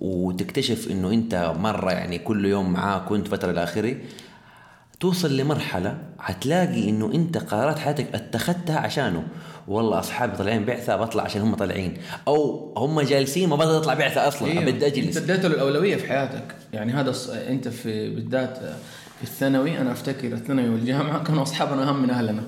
وتكتشف 0.00 0.90
إنه 0.90 1.10
أنت 1.12 1.52
مرة 1.58 1.90
يعني 1.92 2.18
كل 2.18 2.44
يوم 2.44 2.72
معاه 2.72 2.98
كنت 2.98 3.28
فترة 3.28 3.50
إلى 3.50 3.62
آخره 3.64 3.96
توصل 5.00 5.36
لمرحلة 5.36 5.98
حتلاقي 6.18 6.88
إنه 6.90 7.10
أنت 7.14 7.38
قرارات 7.38 7.78
حياتك 7.78 8.14
اتخذتها 8.14 8.78
عشانه 8.78 9.22
والله 9.70 9.98
أصحابي 9.98 10.36
طالعين 10.36 10.64
بعثة 10.64 10.96
بطلع 10.96 11.22
عشان 11.22 11.42
هم 11.42 11.54
طالعين. 11.54 11.94
أو 12.28 12.72
هم 12.76 13.00
جالسين 13.00 13.48
ما 13.48 13.56
بدي 13.56 13.68
أطلع 13.76 13.94
بعثة 13.94 14.28
أصلا 14.28 14.48
إيه، 14.48 14.72
بدي 14.72 14.86
أجلس. 14.86 15.16
أنت 15.16 15.30
اديته 15.30 15.46
الاولويه 15.46 15.96
في 15.96 16.08
حياتك. 16.08 16.54
يعني 16.72 16.92
هذا 16.92 17.12
الص- 17.12 17.30
أنت 17.48 17.68
في 17.68 18.10
بالذات 18.14 18.58
في 19.18 19.22
الثانوي 19.22 19.78
أنا 19.78 19.92
أفتكر 19.92 20.32
الثانوي 20.32 20.68
والجامعة 20.68 21.24
كانوا 21.24 21.42
أصحابنا 21.42 21.88
اهم 21.88 22.02
من 22.02 22.10
أهلنا. 22.10 22.42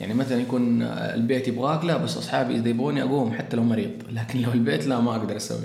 يعني 0.00 0.14
مثلا 0.14 0.40
يكون 0.40 0.82
البيت 0.82 1.48
يبغاك 1.48 1.84
لا 1.84 1.96
بس 1.96 2.16
أصحابي 2.16 2.54
إذا 2.56 2.68
يبغوني 2.68 3.02
أقوم 3.02 3.32
حتى 3.32 3.56
لو 3.56 3.62
مريض. 3.62 3.90
لكن 4.12 4.42
لو 4.42 4.52
البيت 4.52 4.86
لا 4.86 5.00
ما 5.00 5.16
أقدر 5.16 5.36
أسوي. 5.36 5.58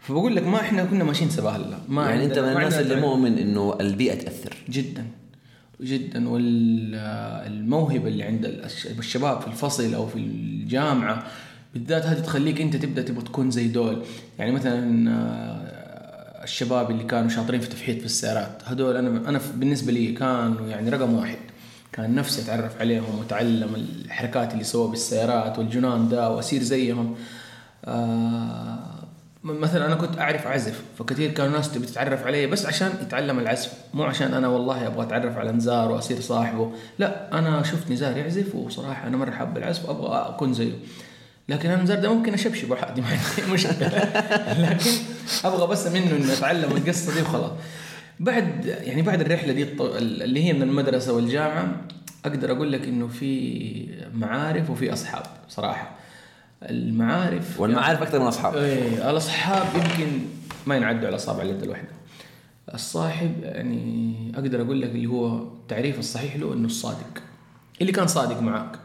فبقول 0.00 0.36
لك 0.36 0.46
ما 0.46 0.60
إحنا 0.60 0.84
كنا 0.84 1.04
ماشيين 1.04 1.30
سباهلة. 1.30 1.78
ما 1.88 2.10
يعني 2.10 2.24
أنت 2.24 2.38
من 2.38 2.48
الناس 2.48 2.74
اللي 2.74 3.00
مؤمن 3.00 3.38
إنه 3.38 3.76
البيئة 3.80 4.14
تأثر. 4.14 4.54
جدا. 4.70 5.04
جدا 5.80 6.28
والموهبة 6.28 8.08
اللي 8.08 8.22
عند 8.22 8.44
الش- 8.44 8.86
الشباب 8.86 9.40
في 9.40 9.46
الفصل 9.46 9.94
أو 9.94 10.06
في 10.06 10.16
الجامعة 10.18 11.26
بالذات 11.74 12.06
هذه 12.06 12.18
تخليك 12.20 12.60
أنت 12.60 12.76
تبدأ 12.76 13.02
تبغى 13.02 13.24
تكون 13.24 13.50
زي 13.50 13.68
دول. 13.68 14.02
يعني 14.38 14.52
مثلا 14.52 15.10
آه، 15.10 16.44
الشباب 16.44 16.90
اللي 16.90 17.04
كانوا 17.04 17.28
شاطرين 17.28 17.60
في 17.60 17.68
تفحيط 17.68 17.98
في 17.98 18.04
السيارات 18.04 18.62
هذول 18.64 18.96
أنا 18.96 19.28
أنا 19.28 19.40
بالنسبة 19.54 19.92
لي 19.92 20.12
كانوا 20.12 20.66
يعني 20.68 20.90
رقم 20.90 21.14
واحد. 21.14 21.36
كان 21.92 22.14
نفسي 22.14 22.42
أتعرف 22.42 22.80
عليهم 22.80 23.18
وأتعلم 23.18 23.74
الحركات 23.74 24.52
اللي 24.52 24.64
سووها 24.64 24.90
بالسيارات 24.90 25.58
والجنان 25.58 26.08
ده 26.08 26.30
واصير 26.30 26.62
زيهم. 26.62 27.14
آه 27.84 28.78
مثلا 29.52 29.86
أنا 29.86 29.94
كنت 29.94 30.18
أعرف 30.18 30.46
اعزف 30.46 30.82
فكثير 30.98 31.30
كانوا 31.30 31.52
ناس 31.52 31.72
تبي 31.72 31.86
تتعرف 31.86 32.26
علي 32.26 32.46
بس 32.46 32.66
عشان 32.66 32.90
يتعلم 33.02 33.38
العزف 33.38 33.72
مو 33.94 34.02
عشان 34.02 34.34
أنا 34.34 34.48
والله 34.48 34.86
أبغى 34.86 35.06
أتعرف 35.06 35.38
على 35.38 35.52
نزار 35.52 35.90
وأصير 35.92 36.20
صاحبه. 36.20 36.72
لا 36.98 37.38
أنا 37.38 37.62
شفت 37.62 37.90
نزار 37.90 38.16
يعزف 38.16 38.54
وصراحة 38.54 39.06
أنا 39.06 39.16
مرة 39.16 39.30
حاب 39.30 39.58
العزف 39.58 39.90
أبغى 39.90 40.28
أكون 40.28 40.54
زيه. 40.54 40.72
لكن 41.48 41.70
أنا 41.70 41.82
نزار 41.82 41.98
ده 41.98 42.14
ممكن 42.14 42.34
اشبشب 42.34 42.72
عادي 42.72 43.00
ما 43.00 43.06
عندي 43.06 43.52
مشكلة. 43.52 43.88
لكن 44.70 44.90
أبغى 45.44 45.66
بس 45.66 45.86
منه 45.86 46.10
اني 46.10 46.32
أتعلم 46.32 46.76
القصة 46.76 47.14
دي 47.14 47.22
وخلاص. 47.22 47.52
بعد 48.20 48.64
يعني 48.64 49.02
بعد 49.02 49.20
الرحلة 49.20 49.52
دي 49.52 49.62
اللي 49.98 50.44
هي 50.44 50.52
من 50.52 50.62
المدرسة 50.62 51.12
والجامعة 51.12 51.76
أقدر 52.24 52.52
أقول 52.52 52.72
لك 52.72 52.84
إنه 52.84 53.08
في 53.08 53.86
معارف 54.14 54.70
وفي 54.70 54.92
أصحاب 54.92 55.22
صراحة. 55.48 56.05
المعارف 56.70 57.60
والمعارف 57.60 58.02
أكثر 58.02 58.18
من 58.18 58.26
أصحاب. 58.26 58.56
إيه 58.56 59.10
الأصحاب 59.10 59.66
يمكن 59.74 60.18
ما 60.66 60.76
ينعدوا 60.76 61.06
على 61.06 61.16
أصابع 61.16 61.42
اليد 61.42 61.62
الواحده 61.62 61.88
الصاحب 62.74 63.32
يعني 63.42 64.32
أقدر 64.34 64.62
أقول 64.62 64.80
لك 64.82 64.90
اللي 64.90 65.06
هو 65.06 65.36
التعريف 65.36 65.98
الصحيح 65.98 66.36
له 66.36 66.52
إنه 66.52 66.66
الصادق. 66.66 67.22
اللي 67.80 67.92
كان 67.92 68.06
صادق 68.06 68.40
معك 68.40 68.78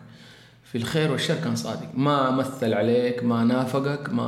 في 0.64 0.78
الخير 0.78 1.12
والشر 1.12 1.36
كان 1.36 1.56
صادق. 1.56 1.88
ما 1.96 2.32
مثل 2.32 2.74
عليك 2.74 3.24
ما 3.24 3.44
نافقك 3.44 4.10
ما 4.10 4.28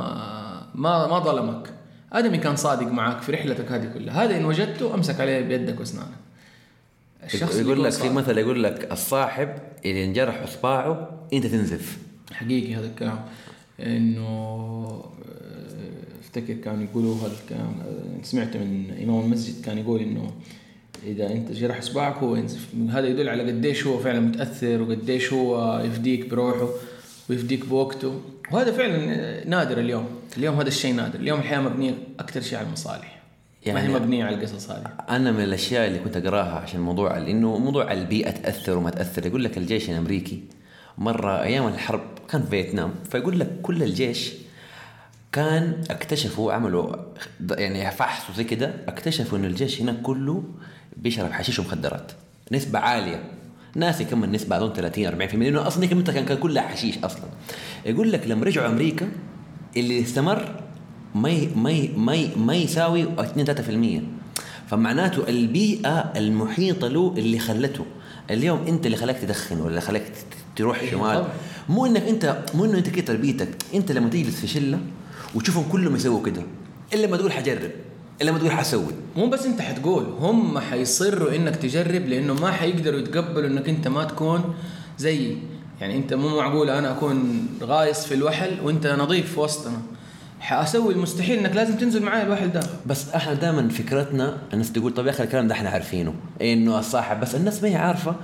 ما 0.74 1.06
ما 1.06 1.18
ظلمك. 1.18 1.70
آدمي 2.12 2.38
كان 2.38 2.56
صادق 2.56 2.86
معك 2.86 3.22
في 3.22 3.32
رحلتك 3.32 3.72
هذه 3.72 3.92
كلها. 3.94 4.24
هذا 4.24 4.36
إن 4.36 4.44
وجدته 4.44 4.94
أمسك 4.94 5.20
عليه 5.20 5.40
بيدك 5.40 5.80
وأسنانك. 5.80 6.08
اللي 7.34 7.62
يقول 7.62 7.84
لك 7.84 7.92
في. 7.92 8.08
مثل 8.08 8.38
يقول 8.38 8.62
لك 8.62 8.92
الصاحب 8.92 9.48
اللي 9.84 10.04
انجرح 10.04 10.42
إصبعه 10.42 11.10
أنت 11.32 11.46
تنزف. 11.46 11.98
حقيقي 12.32 12.74
هذا 12.74 12.86
الكلام. 12.86 13.24
إنه 13.80 14.26
آه، 14.26 16.20
أفتكر 16.20 16.54
كانوا 16.54 16.82
يقولوا 16.84 17.16
هذا 17.16 17.32
الكلام 17.44 17.74
آه، 17.80 18.22
سمعته 18.22 18.58
من 18.58 18.90
إمام 19.02 19.20
المسجد 19.24 19.64
كان 19.64 19.78
يقول 19.78 20.00
إنه 20.00 20.30
إذا 21.06 21.32
أنت 21.32 21.52
جرح 21.52 21.78
إصبعك 21.78 22.16
هو 22.16 22.36
ينزف. 22.36 22.68
هذا 22.90 23.06
يدل 23.08 23.28
على 23.28 23.42
قديش 23.52 23.86
هو 23.86 23.98
فعلا 23.98 24.20
متأثر 24.20 24.82
وقديش 24.82 25.32
هو 25.32 25.80
يفديك 25.84 26.28
بروحه 26.28 26.68
ويفديك 27.30 27.66
بوقته. 27.66 28.20
وهذا 28.52 28.72
فعلا 28.72 29.48
نادر 29.48 29.80
اليوم. 29.80 30.06
اليوم 30.36 30.54
هذا 30.56 30.68
الشيء 30.68 30.94
نادر. 30.94 31.20
اليوم 31.20 31.38
الحياة 31.38 31.60
مبنية 31.60 31.94
أكثر 32.20 32.40
شيء 32.40 32.58
على 32.58 32.66
المصالح. 32.66 33.22
يعني 33.66 33.78
ما 33.78 33.86
هي 33.86 33.92
يعني- 33.92 34.04
مبنية 34.04 34.24
على 34.24 34.36
القصص 34.36 34.70
هذه. 34.70 34.86
أنا 35.08 35.32
من 35.32 35.44
الأشياء 35.44 35.86
اللي 35.88 35.98
كنت 35.98 36.16
أقراها 36.16 36.52
عشان 36.58 36.80
موضوع 36.80 37.18
إنه 37.18 37.58
موضوع 37.58 37.92
البيئة 37.92 38.30
تأثر 38.30 38.76
وما 38.78 38.90
تأثر. 38.90 39.26
يقول 39.26 39.44
لك 39.44 39.58
الجيش 39.58 39.90
الأمريكي 39.90 40.40
مرة 40.98 41.42
أيام 41.42 41.66
الحرب 41.66 42.00
كان 42.30 42.42
في 42.42 42.50
فيتنام 42.50 42.94
فيقول 43.10 43.40
لك 43.40 43.60
كل 43.62 43.82
الجيش 43.82 44.32
كان 45.32 45.84
اكتشفوا 45.90 46.52
عملوا 46.52 46.96
يعني 47.50 47.90
فحص 47.90 48.30
وزي 48.30 48.44
كده 48.44 48.74
اكتشفوا 48.88 49.38
انه 49.38 49.46
الجيش 49.46 49.80
هناك 49.80 50.02
كله 50.02 50.44
بيشرب 50.96 51.32
حشيش 51.32 51.58
ومخدرات 51.58 52.12
نسبة 52.52 52.78
عالية. 52.78 53.22
ناسي 53.76 54.04
كم 54.04 54.24
النسبة 54.24 54.56
اظن 54.56 54.72
30 54.72 55.28
40% 55.28 55.34
لأنه 55.34 55.66
أصلا 55.66 55.86
كم 55.86 56.04
كان 56.04 56.36
كلها 56.38 56.62
حشيش 56.62 56.98
أصلا. 56.98 57.24
يقول 57.86 58.12
لك 58.12 58.26
لما 58.26 58.44
رجعوا 58.44 58.68
أمريكا 58.68 59.08
اللي 59.76 60.02
استمر 60.02 60.62
ما 61.14 61.48
ما 61.56 61.88
ما 61.96 62.36
ما 62.36 62.54
يساوي 62.54 63.06
2 63.18 64.02
3% 64.66 64.70
فمعناته 64.70 65.28
البيئة 65.28 66.12
المحيطة 66.16 66.88
له 66.88 67.14
اللي 67.18 67.38
خلته. 67.38 67.86
اليوم 68.30 68.66
أنت 68.66 68.86
اللي 68.86 68.96
خلاك 68.96 69.16
تدخن 69.18 69.60
ولا 69.60 69.80
خلاك 69.80 70.02
تروح 70.56 70.78
إيه 70.80 70.90
شمال. 70.90 71.24
مو 71.68 71.86
إنك 71.86 72.02
انت 72.02 72.38
مو 72.54 72.64
إنه 72.64 72.78
أنت 72.78 72.88
كده 72.88 73.06
تربيتك. 73.06 73.48
أنت 73.74 73.92
لما 73.92 74.08
تجلس 74.08 74.40
في 74.40 74.46
شلة 74.46 74.78
وتشوفهم 75.34 75.64
كلهم 75.72 75.96
يسووا 75.96 76.22
كده 76.26 76.42
إلا 76.94 77.06
لما 77.06 77.16
تقول 77.16 77.32
حجرب 77.32 77.70
إلا 78.22 78.30
لما 78.30 78.38
تقول 78.38 78.50
حسوي. 78.50 78.92
مو 79.16 79.26
بس 79.26 79.46
أنت 79.46 79.60
حتقول 79.60 80.04
هم 80.20 80.58
حيصروا 80.58 81.36
إنك 81.36 81.56
تجرب 81.56 82.06
لأنه 82.06 82.34
ما 82.34 82.50
حيقدروا 82.50 83.00
يتقبلوا 83.00 83.46
إنك 83.46 83.68
أنت 83.68 83.88
ما 83.88 84.04
تكون 84.04 84.54
زيي 84.98 85.38
يعني 85.80 85.96
أنت 85.96 86.14
مو 86.14 86.36
معقول 86.36 86.70
أنا 86.70 86.90
أكون 86.90 87.48
غايص 87.62 88.06
في 88.06 88.14
الوحل 88.14 88.60
وأنت 88.64 88.86
نظيف 88.86 89.32
في 89.32 89.40
وسطنا. 89.40 89.82
حأسوي 90.40 90.94
المستحيل 90.94 91.38
إنك 91.38 91.56
لازم 91.56 91.76
تنزل 91.76 92.02
معي 92.02 92.22
الوحل 92.22 92.52
ده. 92.52 92.60
بس 92.86 93.08
إحنا 93.08 93.34
دائما 93.34 93.68
فكرتنا 93.68 94.38
الناس 94.52 94.72
تقول 94.72 94.94
طب 94.94 95.06
يا 95.06 95.10
أخي 95.10 95.24
الكلام 95.24 95.48
ده 95.48 95.54
إحنا 95.54 95.70
عارفينه. 95.70 96.14
إنه 96.42 96.78
الصاحب 96.78 97.20
بس 97.20 97.34
الناس 97.34 97.62
ما 97.62 97.68
هي 97.68 97.76
عارفة 97.76 98.14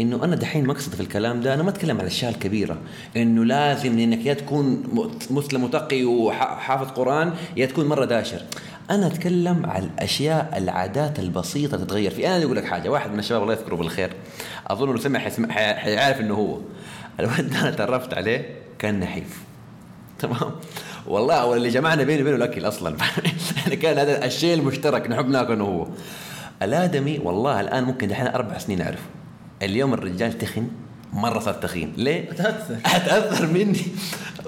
إنه 0.00 0.24
أنا 0.24 0.36
دحين 0.36 0.66
مقصد 0.66 0.94
في 0.94 1.00
الكلام 1.00 1.40
ده 1.40 1.54
أنا 1.54 1.62
ما 1.62 1.70
أتكلم 1.70 1.96
على 1.96 2.02
الاشياء 2.02 2.30
الكبيرة. 2.30 2.78
إنه 3.16 3.44
لازم 3.44 3.98
إنك 3.98 4.26
يا 4.26 4.34
تكون 4.34 4.82
مسلم 5.30 5.64
متقي 5.64 6.04
وحافظ 6.04 6.90
قرآن 6.90 7.32
يا 7.56 7.66
تكون 7.66 7.86
مرة 7.86 8.04
داشر. 8.04 8.42
أنا 8.90 9.06
أتكلم 9.06 9.66
على 9.66 9.84
الأشياء 9.84 10.54
العادات 10.56 11.18
البسيطة 11.18 11.76
تتغير. 11.76 12.10
في 12.10 12.28
أنا 12.28 12.44
أقول 12.44 12.56
لك 12.56 12.64
حاجة 12.64 12.88
واحد 12.88 13.12
من 13.12 13.18
الشباب 13.18 13.42
الله 13.42 13.54
يذكره 13.54 13.76
بالخير. 13.76 14.12
أظن 14.66 14.88
لو 14.88 14.96
سمع 14.96 15.18
حيعرف 15.74 16.20
إنه 16.20 16.34
هو. 16.34 16.58
الولد 17.20 17.54
أنا 17.54 17.70
تعرفت 17.70 18.14
عليه 18.14 18.54
كان 18.78 19.00
نحيف. 19.00 19.42
تمام؟ 20.18 20.50
والله 21.06 21.46
واللي 21.46 21.68
جمعنا 21.68 22.02
بيني 22.02 22.22
وبينه 22.22 22.36
الأكل 22.36 22.68
أصلا. 22.68 22.96
يعني 23.62 23.76
كان 23.76 23.98
هذا 23.98 24.24
الشيء 24.24 24.54
المشترك 24.54 25.10
نحب 25.10 25.28
ناكل 25.28 25.60
وهو 25.60 25.86
الآدمي 26.62 27.18
والله 27.18 27.60
الآن 27.60 27.84
ممكن 27.84 28.08
دحين 28.08 28.26
أربع 28.26 28.58
سنين 28.58 28.82
أعرفه. 28.82 29.19
اليوم 29.62 29.94
الرجال 29.94 30.38
تخن 30.38 30.68
مرة 31.12 31.38
صار 31.38 31.54
تخين. 31.54 31.92
ليه؟ 31.96 32.30
تاثر 32.30 32.76
أتأثر 32.96 33.46
مني. 33.46 33.80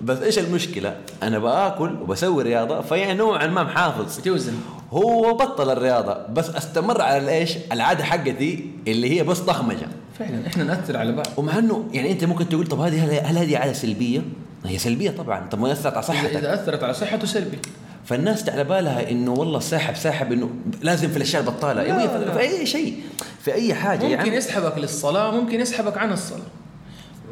بس 0.03 0.19
إيش 0.19 0.39
المشكلة؟ 0.39 0.97
أنا 1.23 1.39
بآكل 1.39 1.91
وبسوي 2.03 2.43
رياضة 2.43 2.81
فيعني 2.81 3.15
نوعا 3.15 3.47
ما 3.47 3.63
محافظ. 3.63 4.21
توزن 4.21 4.55
هو 4.91 5.35
بطل 5.35 5.71
الرياضة 5.71 6.27
بس 6.33 6.51
أستمر 6.51 7.03
على 7.03 7.19
الايش؟ 7.19 7.55
العادة 7.73 8.05
حقتي 8.05 8.71
اللي 8.89 9.19
هي 9.19 9.25
بس 9.25 9.39
طخمجة. 9.39 9.87
فعلا 10.19 10.47
إحنا 10.47 10.65
نأثر 10.65 10.97
على 10.97 11.13
بعض. 11.13 11.27
ومع 11.37 11.59
إنه 11.59 11.89
يعني 11.93 12.13
أنت 12.13 12.25
ممكن 12.25 12.49
تقول 12.49 12.67
طب 12.67 12.81
هذه 12.81 13.21
هل 13.31 13.39
هذه 13.39 13.59
عادة 13.59 13.73
سلبية؟ 13.73 14.21
هي 14.65 14.79
سلبية 14.79 15.11
طبعا. 15.11 15.49
طب 15.51 15.61
ما 15.61 15.73
أثرت 15.73 15.95
على 15.95 16.03
صحتك. 16.03 16.37
إذا 16.37 16.55
أثرت 16.55 16.83
على 16.83 16.95
صحته 16.95 17.27
سلبي. 17.27 17.59
فالناس 18.05 18.49
على 18.49 18.65
بالها 18.65 19.11
إنه 19.11 19.33
والله 19.33 19.61
ساحب 19.61 19.97
ساحب 19.97 20.33
إنه 20.33 20.51
لازم 20.83 21.09
في 21.09 21.17
الأشياء 21.17 21.43
البطالة. 21.43 21.83
لا،. 21.83 22.33
في 22.33 22.41
أي 22.41 22.67
شيء 22.67 23.03
في 23.41 23.55
أي 23.55 23.75
حاجة 23.75 24.05
يا 24.05 24.17
ممكن 24.17 24.31
عم 24.31 24.37
يسحبك 24.37 24.79
للصلاة 24.79 25.31
ممكن 25.41 25.61
يسحبك 25.61 25.99
عن 25.99 26.13
الصلاة. 26.13 26.47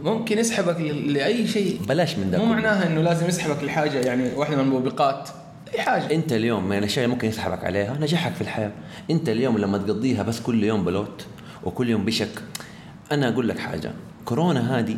ممكن 0.03 0.39
يسحبك 0.39 0.81
لأي 0.81 1.47
شيء. 1.47 1.81
بلاش 1.89 2.17
من 2.19 2.31
ده 2.31 2.39
مو. 2.39 2.45
معناها 2.45 2.87
إنه 2.87 3.01
لازم 3.01 3.29
يسحبك 3.29 3.65
لحاجة 3.65 3.99
يعني 3.99 4.35
واحدة 4.37 4.57
من 4.57 4.63
الموبقات 4.63 5.29
أي 5.75 5.81
حاجة. 5.81 6.15
أنت 6.15 6.33
اليوم 6.33 6.69
من 6.69 6.79
الأشياء 6.79 7.07
ممكن 7.07 7.29
يسحبك 7.29 7.65
عليها 7.65 7.97
نجاحك 8.01 8.33
في 8.33 8.41
الحياة. 8.41 8.73
أنت 9.11 9.29
اليوم 9.29 9.59
لما 9.59 9.79
تقضيها 9.79 10.23
بس 10.23 10.41
كل 10.41 10.65
يوم 10.65 10.85
بلوت 10.85 11.27
وكل 11.65 11.89
يوم 11.89 12.05
بشك. 12.05 12.43
أنا 13.13 13.29
أقول 13.29 13.49
لك 13.49 13.59
حاجة. 13.59 13.93
كورونا 14.25 14.79
هذه 14.79 14.97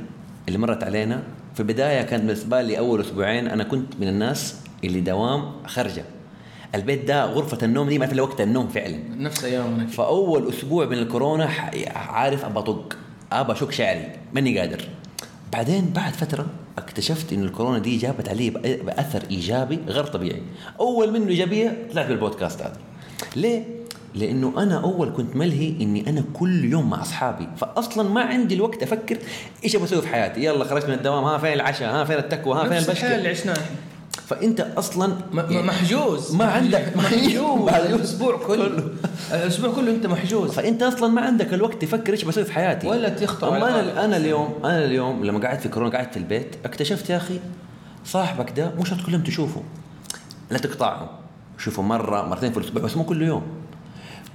اللي 0.48 0.58
مرت 0.58 0.84
علينا 0.84 1.22
في 1.54 1.60
البداية 1.60 2.02
كانت 2.02 2.24
بالنسبة 2.24 2.62
لي 2.62 2.78
أول 2.78 3.00
أسبوعين 3.00 3.48
أنا 3.48 3.64
كنت 3.64 3.94
من 4.00 4.08
الناس 4.08 4.56
اللي 4.84 5.00
دوام 5.00 5.52
خارجه 5.66 6.04
البيت 6.74 7.04
ده 7.04 7.24
غرفة 7.24 7.58
النوم 7.62 7.88
دي 7.88 7.98
ما 7.98 8.06
في 8.06 8.20
وقت 8.20 8.40
النوم 8.40 8.68
فعلا. 8.68 8.98
نفس 9.16 9.44
أيامنا. 9.44 9.86
فأول 9.86 10.48
أسبوع 10.48 10.86
من 10.86 10.98
الكورونا 10.98 11.50
عارف 11.94 12.44
أبى 12.44 12.58
أطق 12.58 12.96
أبى 13.32 13.52
اشك 13.52 13.72
شعري 13.72 14.08
ماني 14.32 14.58
قادر. 14.58 14.88
بعدين 15.52 15.92
بعد 15.94 16.12
فترة 16.12 16.46
اكتشفت 16.78 17.32
إن 17.32 17.42
الكورونا 17.42 17.78
دي 17.78 17.96
جابت 17.96 18.28
علي 18.28 18.50
بأثر 18.50 19.22
إيجابي 19.30 19.78
غير 19.88 20.04
طبيعي. 20.04 20.42
أول 20.80 21.12
منه 21.12 21.28
إيجابية 21.28 21.86
طلعت 21.92 22.06
بالبودكاست 22.06 22.62
هذا. 22.62 22.76
ليه؟ 23.36 23.64
لأنه 24.14 24.62
أنا 24.62 24.80
أول 24.82 25.12
كنت 25.16 25.36
ملهي 25.36 25.68
إني 25.80 26.10
أنا 26.10 26.24
كل 26.34 26.64
يوم 26.64 26.90
مع 26.90 27.02
أصحابي. 27.02 27.48
فاصلا 27.56 28.08
ما 28.08 28.22
عندي 28.22 28.54
الوقت 28.54 28.82
أفكر 28.82 29.18
إيش 29.64 29.76
أبغى 29.76 29.86
أسوي 29.86 30.02
في 30.02 30.08
حياتي. 30.08 30.44
يلا 30.44 30.64
خرجت 30.64 30.86
من 30.86 30.94
الدوام 30.94 31.24
ها 31.24 31.38
فين 31.38 31.52
العشاء 31.52 31.94
ها 31.94 32.04
فين 32.04 32.18
التكوى 32.18 32.54
ها 32.54 32.62
فين 32.62 32.72
اللي 32.72 32.78
البشكه 32.78 33.30
عشناها 33.30 33.56
إحنا 33.56 33.64
فأنت 34.32 34.60
أصلا 34.60 35.06
م- 35.32 35.66
محجوز. 35.66 36.34
ما 36.34 36.44
عندك 36.44 36.92
محجوز. 36.96 37.62
بعد 37.70 37.84
الأسبوع 37.84 38.36
كله. 38.46 38.88
الأسبوع 39.32 39.72
كله. 39.74 39.90
أنت 39.90 40.06
محجوز. 40.06 40.50
فأنت 40.50 40.82
أصلا 40.82 41.08
ما 41.08 41.20
عندك 41.20 41.54
الوقت 41.54 41.82
تفكر 41.82 42.12
إيش 42.12 42.24
بسوي 42.24 42.44
في 42.44 42.52
حياتي. 42.52 42.88
ولا 42.88 43.08
تخطر 43.08 43.56
أما. 43.56 43.80
أنا 43.80 44.04
أنا 44.04 44.16
اليوم 44.16 44.54
أنا 44.64 44.84
اليوم 44.84 45.24
لما 45.24 45.46
قعدت 45.48 45.60
في 45.60 45.68
كورونا 45.68 45.96
قعدت 45.96 46.12
في 46.12 46.16
البيت 46.18 46.56
اكتشفت 46.64 47.10
يا 47.10 47.16
أخي 47.16 47.40
صاحبك 48.04 48.52
ده 48.56 48.70
مو 48.78 48.84
شرط 48.84 49.00
كل 49.06 49.12
يوم 49.12 49.22
تشوفه. 49.22 49.62
لا 50.50 50.58
تقطعه. 50.58 51.10
شوفه 51.58 51.82
مرة 51.82 52.28
مرتين 52.28 52.52
في 52.52 52.58
الأسبوع 52.58 52.82
بس 52.82 52.96
مو 52.96 53.04
كل 53.04 53.22
يوم. 53.22 53.42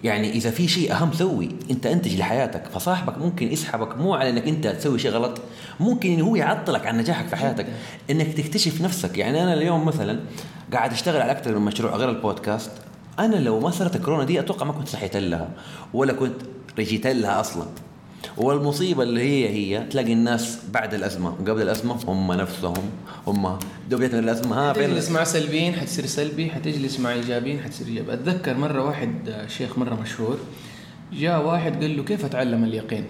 يعني 0.03 0.31
إذا 0.31 0.51
في 0.51 0.67
شيء 0.67 0.93
أهم 0.93 1.13
سوي 1.13 1.49
أنت 1.71 1.85
أنتج 1.85 2.17
لحياتك 2.17 2.67
فصاحبك 2.67 3.17
ممكن 3.17 3.51
يسحبك 3.51 3.97
مو 3.97 4.13
على 4.13 4.29
إنك 4.29 4.47
أنت 4.47 4.67
تسوي 4.67 4.99
شيء 4.99 5.11
غلط 5.11 5.41
ممكن 5.79 6.13
إنه 6.13 6.25
هو 6.25 6.35
يعطلك 6.35 6.87
عن 6.87 6.97
نجاحك 6.97 7.27
في 7.27 7.35
حياتك. 7.35 7.65
إنك 8.09 8.33
تكتشف 8.33 8.81
نفسك 8.81 9.17
يعني 9.17 9.43
أنا 9.43 9.53
اليوم 9.53 9.85
مثلا 9.85 10.19
قاعد 10.73 10.91
أشتغل 10.91 11.21
على 11.21 11.31
أكثر 11.31 11.59
من 11.59 11.65
مشروع 11.65 11.95
غير 11.95 12.09
البودكاست. 12.09 12.71
أنا 13.19 13.35
لو 13.35 13.59
ما 13.59 13.71
صارت 13.71 13.95
الكورونا 13.95 14.23
دي 14.23 14.39
أتوقع 14.39 14.65
ما 14.65 14.73
كنت 14.73 14.87
صحيت 14.87 15.17
لها 15.17 15.49
ولا 15.93 16.13
كنت 16.13 16.41
رجيت 16.79 17.07
لها 17.07 17.39
أصلا. 17.39 17.65
والمصيبة 18.37 19.03
اللي 19.03 19.21
هي 19.21 19.49
هي 19.49 19.83
تلاقي 19.87 20.13
الناس 20.13 20.59
بعد 20.73 20.93
الأزمة 20.93 21.29
وقبل 21.29 21.61
الأزمة 21.61 21.95
هم 22.07 22.33
نفسهم 22.33 22.83
هم 23.27 23.57
من 23.91 24.03
الأزمة. 24.03 24.55
ها 24.55 24.73
فين 24.73 24.89
تجلس 24.89 25.11
مع 25.11 25.23
سلبيين 25.23 25.73
حتصير 25.73 26.05
سلبي 26.05 26.49
حتجلس 26.49 26.99
مع 26.99 27.13
إيجابيين 27.13 27.59
حتصير 27.59 27.87
إيجابي. 27.87 28.13
أتذكر 28.13 28.57
مرة 28.57 28.83
واحد 28.83 29.29
آه، 29.29 29.47
شيخ 29.47 29.77
مرة 29.77 29.95
مشهور 30.01 30.37
جاء 31.13 31.45
واحد 31.45 31.81
قال 31.81 31.97
له 31.97 32.03
كيف 32.03 32.25
أتعلم 32.25 32.63
اليقين؟ 32.63 33.05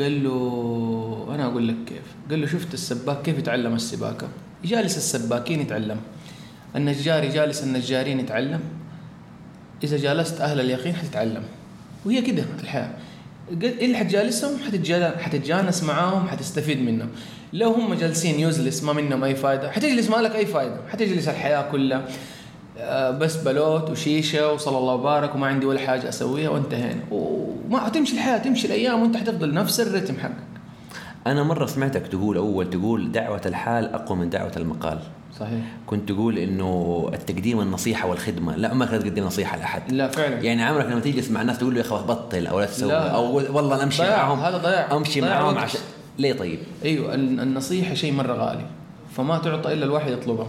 قال 0.00 0.24
له 0.24 1.28
أنا 1.34 1.46
أقول 1.46 1.68
لك 1.68 1.76
كيف. 1.86 2.02
قال 2.30 2.40
له 2.40 2.46
شفت 2.46 2.74
السباك 2.74 3.22
كيف 3.22 3.38
يتعلم 3.38 3.74
السباكة؟ 3.74 4.28
جالس 4.64 4.96
السباكين 4.96 5.60
يتعلم. 5.60 5.96
النجار 6.76 7.24
جالس 7.24 7.62
النجارين 7.62 8.20
يتعلم. 8.20 8.60
إذا 9.84 9.96
جالست 9.96 10.40
أهل 10.40 10.60
اليقين 10.60 10.94
حتتعلم. 10.94 11.42
وهي 12.06 12.22
كده 12.22 12.44
الحياة. 12.62 12.90
اللي 13.52 13.96
حتجالسهم 13.96 14.58
حتتجا- 14.66 15.18
حتتجانس 15.18 15.82
معاهم 15.82 16.28
حتستفيد 16.28 16.80
منهم. 16.80 17.08
لو 17.52 17.70
هم 17.70 17.94
جالسين 17.94 18.40
يوزلس 18.40 18.82
ما 18.82 18.92
منهم 18.92 19.24
أي 19.24 19.34
فائده 19.34 19.70
حتجلس 19.70 20.10
ما 20.10 20.16
لك 20.16 20.36
أي 20.36 20.46
فائده 20.46 20.76
حتجلس 20.88 21.28
الحياة 21.28 21.70
كلها. 21.70 22.04
آه، 22.78 23.10
بس 23.10 23.36
بلوت 23.36 23.90
وشيشة 23.90 24.52
وصلى 24.52 24.78
الله 24.78 24.94
وبارك 24.94 25.34
وما 25.34 25.46
عندي 25.46 25.66
ولا 25.66 25.80
حاجة 25.80 26.08
أسويها 26.08 26.50
وانتهينا. 26.50 27.00
وما 27.10 27.80
حتمشي 27.80 28.14
الحياة 28.14 28.38
تمشي 28.38 28.66
الأيام 28.66 29.02
وأنت 29.02 29.16
حتفضل 29.16 29.54
نفس 29.54 29.80
الرتم 29.80 30.14
حقك. 30.18 30.32
أنا 31.26 31.42
مرة 31.42 31.66
سمعتك 31.66 32.06
تقول 32.06 32.36
أول 32.36 32.70
تقول 32.70 33.12
دعوة 33.12 33.40
الحال 33.46 33.94
أقوى 33.94 34.18
من 34.18 34.30
دعوة 34.30 34.52
المقال. 34.56 34.98
صحيح 35.40 35.60
كنت 35.86 36.08
تقول 36.08 36.38
إنه 36.38 37.10
التقديم 37.14 37.60
النصيحة 37.60 38.08
والخدمة 38.08 38.56
لا 38.56 38.68
عمرك 38.68 38.92
لا 38.92 38.98
تقدم 38.98 39.24
نصيحة 39.24 39.56
لأحد 39.58 39.92
لا 39.92 40.08
فعلا 40.08 40.34
يعني 40.42 40.62
عمرك 40.62 40.86
لما 40.86 41.00
تجلس 41.00 41.30
مع 41.30 41.40
الناس 41.40 41.58
تقول 41.58 41.74
له 41.74 41.80
يا 41.80 41.86
أخي 41.86 41.94
بطل 42.06 42.46
أو 42.46 42.60
لا 42.60 42.66
تسوي. 42.66 42.92
أو 42.92 43.34
والله 43.56 43.74
أنا 43.74 43.82
أمشي 43.84 44.02
ضياع، 44.02 44.16
معاهم 44.26 44.40
هذا 44.40 44.56
ضياع. 44.58 44.96
أمشي 44.96 45.20
ضياع 45.20 45.40
معاهم 45.42 45.54
وقت. 45.54 45.64
عشان 45.64 45.80
ليه 46.18 46.32
طيب؟ 46.32 46.58
أيوه 46.84 47.14
ال- 47.14 47.40
النصيحة 47.40 47.94
شيء 47.94 48.12
مرة 48.12 48.32
غالي 48.32 48.64
فما 49.16 49.38
تعطى 49.38 49.72
إلا 49.72 49.84
الواحد 49.84 50.12
يطلبها 50.12 50.48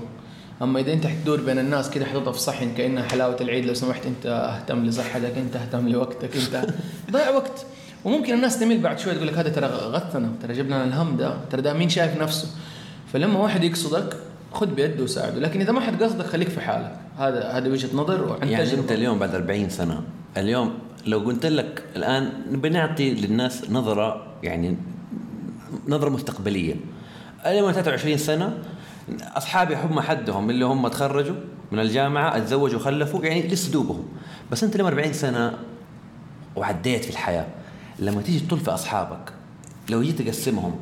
أما 0.61 0.79
إذا 0.79 0.93
أنت 0.93 1.07
حتدور 1.07 1.41
بين 1.41 1.59
الناس 1.59 1.89
كده 1.89 2.05
في 2.31 2.39
صحن 2.39 2.73
كأنها 2.77 3.03
حلاوة 3.03 3.37
العيد 3.41 3.65
لو 3.65 3.73
سمحت 3.73 4.05
أنت 4.05 4.25
أهتم 4.25 4.85
لصحتك 4.85 5.37
أنت 5.37 5.55
أهتم 5.55 5.87
لوقتك 5.89 6.29
أنت 6.37 6.65
ضيع 7.11 7.29
وقت 7.29 7.65
وممكن 8.05 8.33
الناس 8.33 8.59
تمل 8.59 8.79
بعد 8.79 8.99
شوي 8.99 9.13
تقول 9.15 9.27
لك 9.27 9.33
هذا 9.37 9.49
ترى 9.49 9.65
غثنا 9.67 10.31
ترى 10.41 10.53
جبنا 10.53 10.83
الهم 10.83 11.17
ده 11.17 11.33
ترى 11.51 11.61
ده 11.61 11.73
مين 11.73 11.89
شايف 11.89 12.21
نفسه 12.21 12.47
فلما 13.13 13.39
واحد 13.39 13.63
يقصدك 13.63 14.17
خذ 14.53 14.67
بيده 14.67 15.03
وساعده. 15.03 15.39
لكن 15.39 15.61
إذا 15.61 15.71
ما 15.71 15.79
حد 15.79 16.03
قصدك 16.03 16.25
خليك 16.25 16.49
في 16.49 16.61
حالك. 16.61 16.99
هذا 17.17 17.49
هذه 17.49 17.69
وجهة 17.69 17.89
نظر 17.95 18.27
وعن 18.27 18.47
يعني 18.47 18.65
تجربة. 18.65 18.81
أنت 18.81 18.91
اليوم 18.91 19.19
بعد 19.19 19.35
40 19.35 19.69
سنة 19.69 20.01
اليوم 20.37 20.73
لو 21.05 21.19
قلت 21.19 21.45
لك 21.45 21.83
الآن 21.95 22.31
بنعطي 22.47 23.13
للناس 23.13 23.71
نظرة 23.71 24.27
يعني 24.43 24.77
نظرة 25.87 26.09
مستقبلية. 26.09 26.75
اليوم 27.45 27.63
أنا 27.69 27.73
23 27.73 28.17
سنة 28.17 28.57
أصحابي 29.23 29.75
هم 29.75 29.99
حدهم 29.99 30.49
اللي 30.49 30.65
هم 30.65 30.87
تخرجوا 30.87 31.35
من 31.71 31.79
الجامعة 31.79 32.37
اتزوجوا 32.37 32.79
وخلفوا 32.79 33.25
يعني 33.25 33.47
لسه 33.47 33.71
دوبهم 33.71 34.05
بس 34.51 34.63
أنت 34.63 34.75
اليوم 34.75 34.87
40 34.87 35.13
سنة 35.13 35.53
وعديت 36.55 37.03
في 37.03 37.09
الحياة. 37.09 37.45
لما 37.99 38.21
تيجي 38.21 38.39
تطل 38.39 38.59
في 38.59 38.71
أصحابك 38.71 39.33
لو 39.89 40.01
جيت 40.01 40.21
تقسمهم 40.21 40.75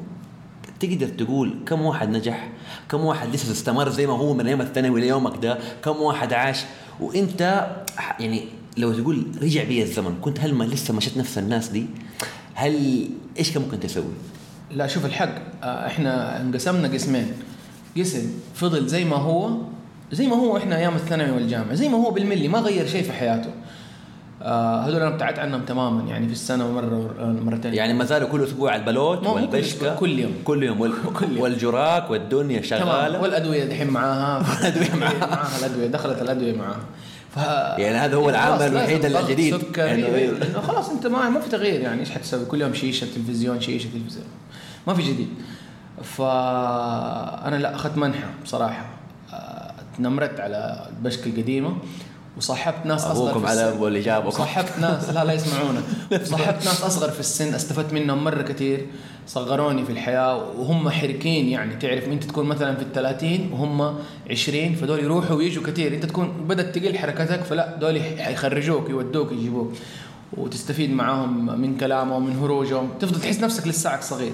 تقدر 0.80 1.08
تقول 1.08 1.56
كم 1.66 1.82
واحد 1.82 2.10
نجح؟ 2.10 2.50
كم 2.90 3.06
واحد 3.06 3.36
لسه 3.36 3.52
استمر 3.52 3.90
زي 3.90 4.08
ما 4.08 4.14
هو 4.14 4.34
من 4.34 4.48
أيام 4.48 4.62
الثانوي 4.62 5.02
ليومك 5.02 5.44
ده؟ 5.44 5.58
كم 5.84 5.96
واحد 6.02 6.34
عاش؟ 6.34 6.64
وإنت 7.00 7.68
يعني 8.20 8.44
لو 8.78 8.94
تقول 8.94 9.28
رجع 9.42 9.64
بي 9.64 9.82
الزمن 9.82 10.18
كنت 10.22 10.40
هل 10.40 10.54
ما 10.54 10.64
لسه 10.64 10.94
مشيت 10.94 11.18
نفس 11.18 11.38
الناس 11.38 11.68
دي؟ 11.68 11.86
هل 12.54 13.08
إيش 13.40 13.52
كان 13.52 13.62
ممكن 13.62 13.80
تسوي؟ 13.80 14.04
لا 14.72 14.88
شوف 14.88 15.06
الحق 15.06 15.36
آه، 15.64 15.88
إحنا 15.88 16.42
انقسمنا 16.42 16.88
قسمين. 16.88 17.32
قسم 17.98 18.32
فضل 18.56 18.88
زي 18.88 19.06
ما 19.06 19.16
هو 19.16 19.58
زي 20.12 20.28
ما 20.28 20.36
هو 20.36 20.58
إحنا 20.58 20.78
أيام 20.78 20.96
الثانوي 20.96 21.32
والجامعة 21.32 21.74
زي 21.74 21.90
ما 21.90 21.98
هو 21.98 22.12
بالملي 22.12 22.48
ما 22.48 22.60
غير 22.60 22.88
شيء 22.88 23.04
في 23.04 23.12
حياته. 23.12 23.50
آه 24.44 24.82
هذول 24.82 24.96
أنا 24.96 25.08
ابتعدت 25.08 25.40
عنهم 25.40 25.62
تماما 25.62 26.10
يعني 26.10 26.28
في 26.28 26.34
السنة 26.34 26.72
مره 26.72 27.14
مرتين. 27.44 27.74
يعني 27.74 27.94
ما 27.94 28.06
زالوا 28.06 28.30
كل 28.30 28.44
أسبوع 28.44 28.76
البلوت 28.76 29.28
والبشكه 29.28 29.96
كل 29.96 30.20
يوم. 30.20 30.32
كل 30.44 30.64
يوم. 30.64 30.82
وال... 30.82 30.94
كل 31.20 31.26
يوم. 31.32 31.40
والجراك 31.40 32.10
والدنيا 32.12 32.62
شغالة. 32.62 33.22
والأدوية 33.22 33.66
دحين 33.66 33.88
معاها. 33.88 34.38
والأدوية 34.50 34.96
معاها. 35.02 35.48
الأدوية 35.60 35.88
دخلت 35.88 36.22
الأدوية 36.22 36.56
معاها. 36.58 36.80
ف... 37.36 37.38
يعني 37.80 37.98
هذا 37.98 38.16
هو 38.16 38.30
العامل 38.30 38.58
خلاص 38.60 38.72
الوحيد 38.72 39.06
الجديد. 39.06 39.54
يعني- 39.78 40.02
يعني 40.02 40.28
لأنه 40.28 40.62
خلاص 40.62 40.90
أنت 40.90 41.08
ما 41.08 41.30
ما 41.30 41.40
في 41.40 41.50
تغيير 41.50 41.82
يعني 41.82 42.00
إيش 42.00 42.12
حتسوي؟ 42.12 42.46
كل 42.46 42.62
يوم 42.62 42.74
شيشة 42.74 43.08
تلفزيون 43.16 43.62
شيشة 43.62 43.90
تلفزيون. 43.94 44.26
ما 44.88 44.94
في 44.94 45.02
جديد. 45.02 45.30
فانا 46.04 47.56
لا 47.56 47.76
أخذت 47.76 47.98
منحة 47.98 48.28
بصراحة. 48.44 48.86
آه، 49.34 49.72
تنمرت 49.98 50.40
على 50.40 50.88
البشكه 50.98 51.30
القديمة. 51.30 51.78
وصاحبت 52.38 52.86
ناس 52.86 53.06
أصغر 53.06 53.24
أبوكم 53.32 53.40
في 53.40 53.48
على 53.48 53.70
السن. 53.70 53.80
واللي 53.82 54.00
جابكم 54.00 54.30
صاحبت 54.30 54.80
ناس. 54.80 55.10
لا 55.10 55.26
لا 55.26 55.34
يسمعونا. 55.34 55.82
صاحبت 56.24 56.66
ناس 56.66 56.84
أصغر 56.84 57.12
في 57.12 57.20
السن. 57.20 57.54
استفدت 57.54 57.94
منهم 57.94 58.24
مرة 58.24 58.42
كثير 58.42 58.88
صغروني 59.28 59.86
في 59.86 59.92
الحياة. 59.92 60.38
وهم 60.38 60.90
حركين 60.90 61.50
يعني. 61.50 61.76
تعرف 61.76 62.04
أنت 62.04 62.24
تكون 62.24 62.46
مثلا 62.46 62.76
في 62.76 62.82
الثلاثين 62.82 63.50
وهم 63.54 63.96
20 64.30 64.76
فدول 64.76 65.00
يروحوا 65.00 65.36
ويجوا 65.36 65.64
كثير 65.64 65.94
أنت 65.94 66.06
تكون 66.06 66.28
بدأت 66.48 66.78
تقل 66.78 66.98
حركتك 66.98 67.44
فلا 67.44 67.76
دول 67.76 68.02
حيخرجوك 68.02 68.90
يودوك 68.90 69.32
يجيبوك. 69.32 69.74
وتستفيد 70.38 70.92
معاهم 70.92 71.62
من 71.62 71.78
كلامهم 71.78 72.26
من 72.26 72.40
هروجهم. 72.40 72.90
تفضل 73.00 73.22
تحس 73.22 73.40
نفسك 73.40 73.68
لساعك 73.68 74.02
صغير. 74.02 74.34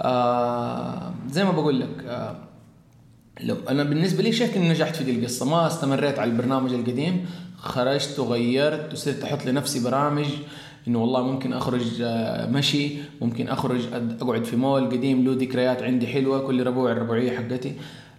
آه 0.00 1.12
زي 1.30 1.44
ما 1.44 1.50
بقول 1.50 1.80
لك 1.80 2.04
آه 2.08 2.36
لو 3.44 3.56
أنا 3.68 3.84
بالنسبة 3.84 4.22
لي 4.22 4.32
شايف 4.32 4.56
إني 4.56 4.68
نجحت 4.68 4.96
في 4.96 5.04
دي 5.04 5.10
القصة. 5.10 5.46
ما 5.46 5.66
استمريت 5.66 6.18
على 6.18 6.30
البرنامج 6.30 6.72
القديم 6.72 7.26
خرجت 7.58 8.18
وغيرت 8.18 8.92
وصرت 8.92 9.24
أحط 9.24 9.46
لنفسي 9.46 9.84
برامج 9.84 10.26
إنه 10.88 11.02
والله 11.02 11.22
ممكن 11.22 11.52
أخرج 11.52 12.02
آه، 12.02 12.50
مشي 12.50 12.90
ممكن 13.20 13.48
أخرج 13.48 13.80
أقعد 14.20 14.44
في 14.44 14.56
مول 14.56 14.86
قديم 14.86 15.24
له 15.24 15.32
ذكريات 15.32 15.82
عندي 15.82 16.06
حلوة 16.06 16.46
كل 16.46 16.66
ربوع 16.66 16.92
الربوعية 16.92 17.36
حقتي. 17.36 17.72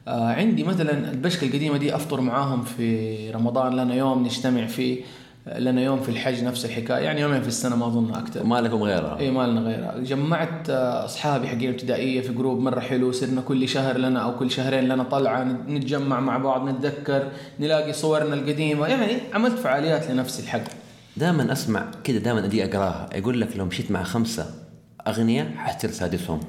آه، 0.08 0.34
عندي 0.34 0.64
مثلا 0.64 1.12
البشكه 1.12 1.48
القديمة 1.48 1.78
دي 1.78 1.96
أفطر 1.96 2.22
معاهم 2.22 2.64
في 2.64 3.30
رمضان 3.32 3.74
لنا 3.74 3.96
يوم 3.96 4.24
نجتمع 4.24 4.66
فيه. 4.66 5.02
لنا 5.48 5.82
يوم 5.82 6.00
في 6.02 6.10
الحج 6.10 6.44
نفس 6.44 6.66
الحكاية. 6.66 7.04
يعني 7.04 7.22
يومين 7.22 7.42
في 7.42 7.48
السنة 7.48 7.76
ما 7.76 7.88
أظن 7.88 8.14
أكثر 8.14 8.44
ما 8.44 8.62
لكم 8.62 8.84
غيرها. 8.84 9.20
إي 9.20 9.32
ما 9.32 9.48
لنا 9.48 9.62
غيرها. 9.62 9.98
جمعت 10.00 10.70
أصحابي 10.70 11.48
حقين 11.48 11.70
ابتدائية 11.70 12.22
في 12.22 12.34
جروب 12.34 12.60
مرة 12.60 12.80
حلو. 12.80 13.12
صرنا 13.12 13.42
كل 13.42 13.70
شهر 13.70 13.98
لنا 13.98 14.20
أو 14.20 14.38
كل 14.38 14.52
شهرين 14.52 14.84
لنا 14.84 15.04
طلعة. 15.04 15.44
نت- 15.44 15.70
نتجمع 15.70 16.20
مع 16.20 16.38
بعض 16.38 16.70
نتذكر 16.70 17.28
نلاقي 17.60 17.94
صورنا 17.94 18.34
القديمة. 18.34 18.88
يعني 18.88 19.18
عملت 19.34 19.60
فعاليات 19.60 20.12
لنفسي 20.12 20.44
الحق. 20.44 20.64
دائما 21.18 21.52
أسمع 21.52 21.86
كده 22.04 22.18
دائما 22.20 22.46
أدي 22.46 22.64
أقراها. 22.66 23.10
يقول 23.16 23.42
لك 23.42 23.58
لو 23.58 23.66
مشيت 23.66 23.92
مع 23.92 24.04
خمسة 24.04 24.46
أغنياء 25.08 25.48
حتصير 25.56 25.92
سادسهم 25.92 26.40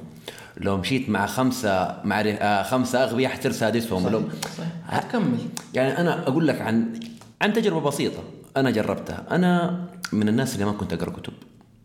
لو 0.57 0.77
مشيت 0.77 1.09
مع 1.09 1.25
خمسة 1.25 1.95
مع 2.03 2.21
آه 2.21 2.63
خمسة 2.63 3.03
أغبياء 3.03 3.31
حتصير 3.31 3.51
سادسهم 3.51 4.09
لو 4.09 4.21
صحيح. 4.57 4.67
هتكمل 4.87 5.37
يعني 5.73 5.97
أنا 5.97 6.27
أقول 6.27 6.47
لك 6.47 6.61
عن 6.61 6.99
عن 7.41 7.53
تجربة 7.53 7.81
بسيطة. 7.81 8.19
أنا 8.57 8.71
جربتها. 8.71 9.23
أنا 9.31 9.83
من 10.11 10.29
الناس 10.29 10.53
اللي 10.53 10.65
ما 10.65 10.71
كنت 10.71 10.93
أقرأ 10.93 11.09
كتب 11.09 11.33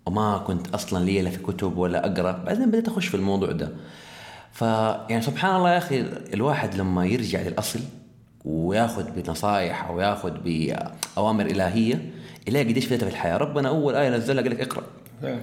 وما 0.07 0.39
كنت 0.39 0.75
أصلا 0.75 1.05
لي 1.05 1.23
لا 1.23 1.31
في 1.31 1.39
كتب 1.39 1.77
ولا 1.77 2.07
أقرأ. 2.07 2.33
بعدين 2.47 2.71
بديت 2.71 2.89
أخش 2.89 3.07
في 3.07 3.15
الموضوع 3.15 3.53
ده. 3.53 3.73
ف 4.53 4.63
يعني 5.11 5.23
سبحان 5.23 5.57
الله 5.57 5.73
يا 5.73 5.79
أخي 5.79 6.01
الواحد 6.35 6.75
لما 6.75 7.07
يرجع 7.07 7.41
للأصل 7.43 7.81
وياخذ 8.45 9.11
بنصائح 9.17 9.85
أو 9.89 10.01
ياخذ 10.01 10.33
بأوامر 10.45 11.47
إلهية 11.47 12.11
يلاقي 12.49 12.69
قديش 12.69 12.87
فاتها 12.87 13.07
في 13.07 13.13
الحياة. 13.13 13.37
ربنا 13.37 13.69
أول 13.69 13.95
آية 13.95 14.11
نزلها 14.11 14.43
قال 14.43 14.51
لك 14.53 14.61
اقرأ. 14.61 14.83
فعلا. 15.23 15.41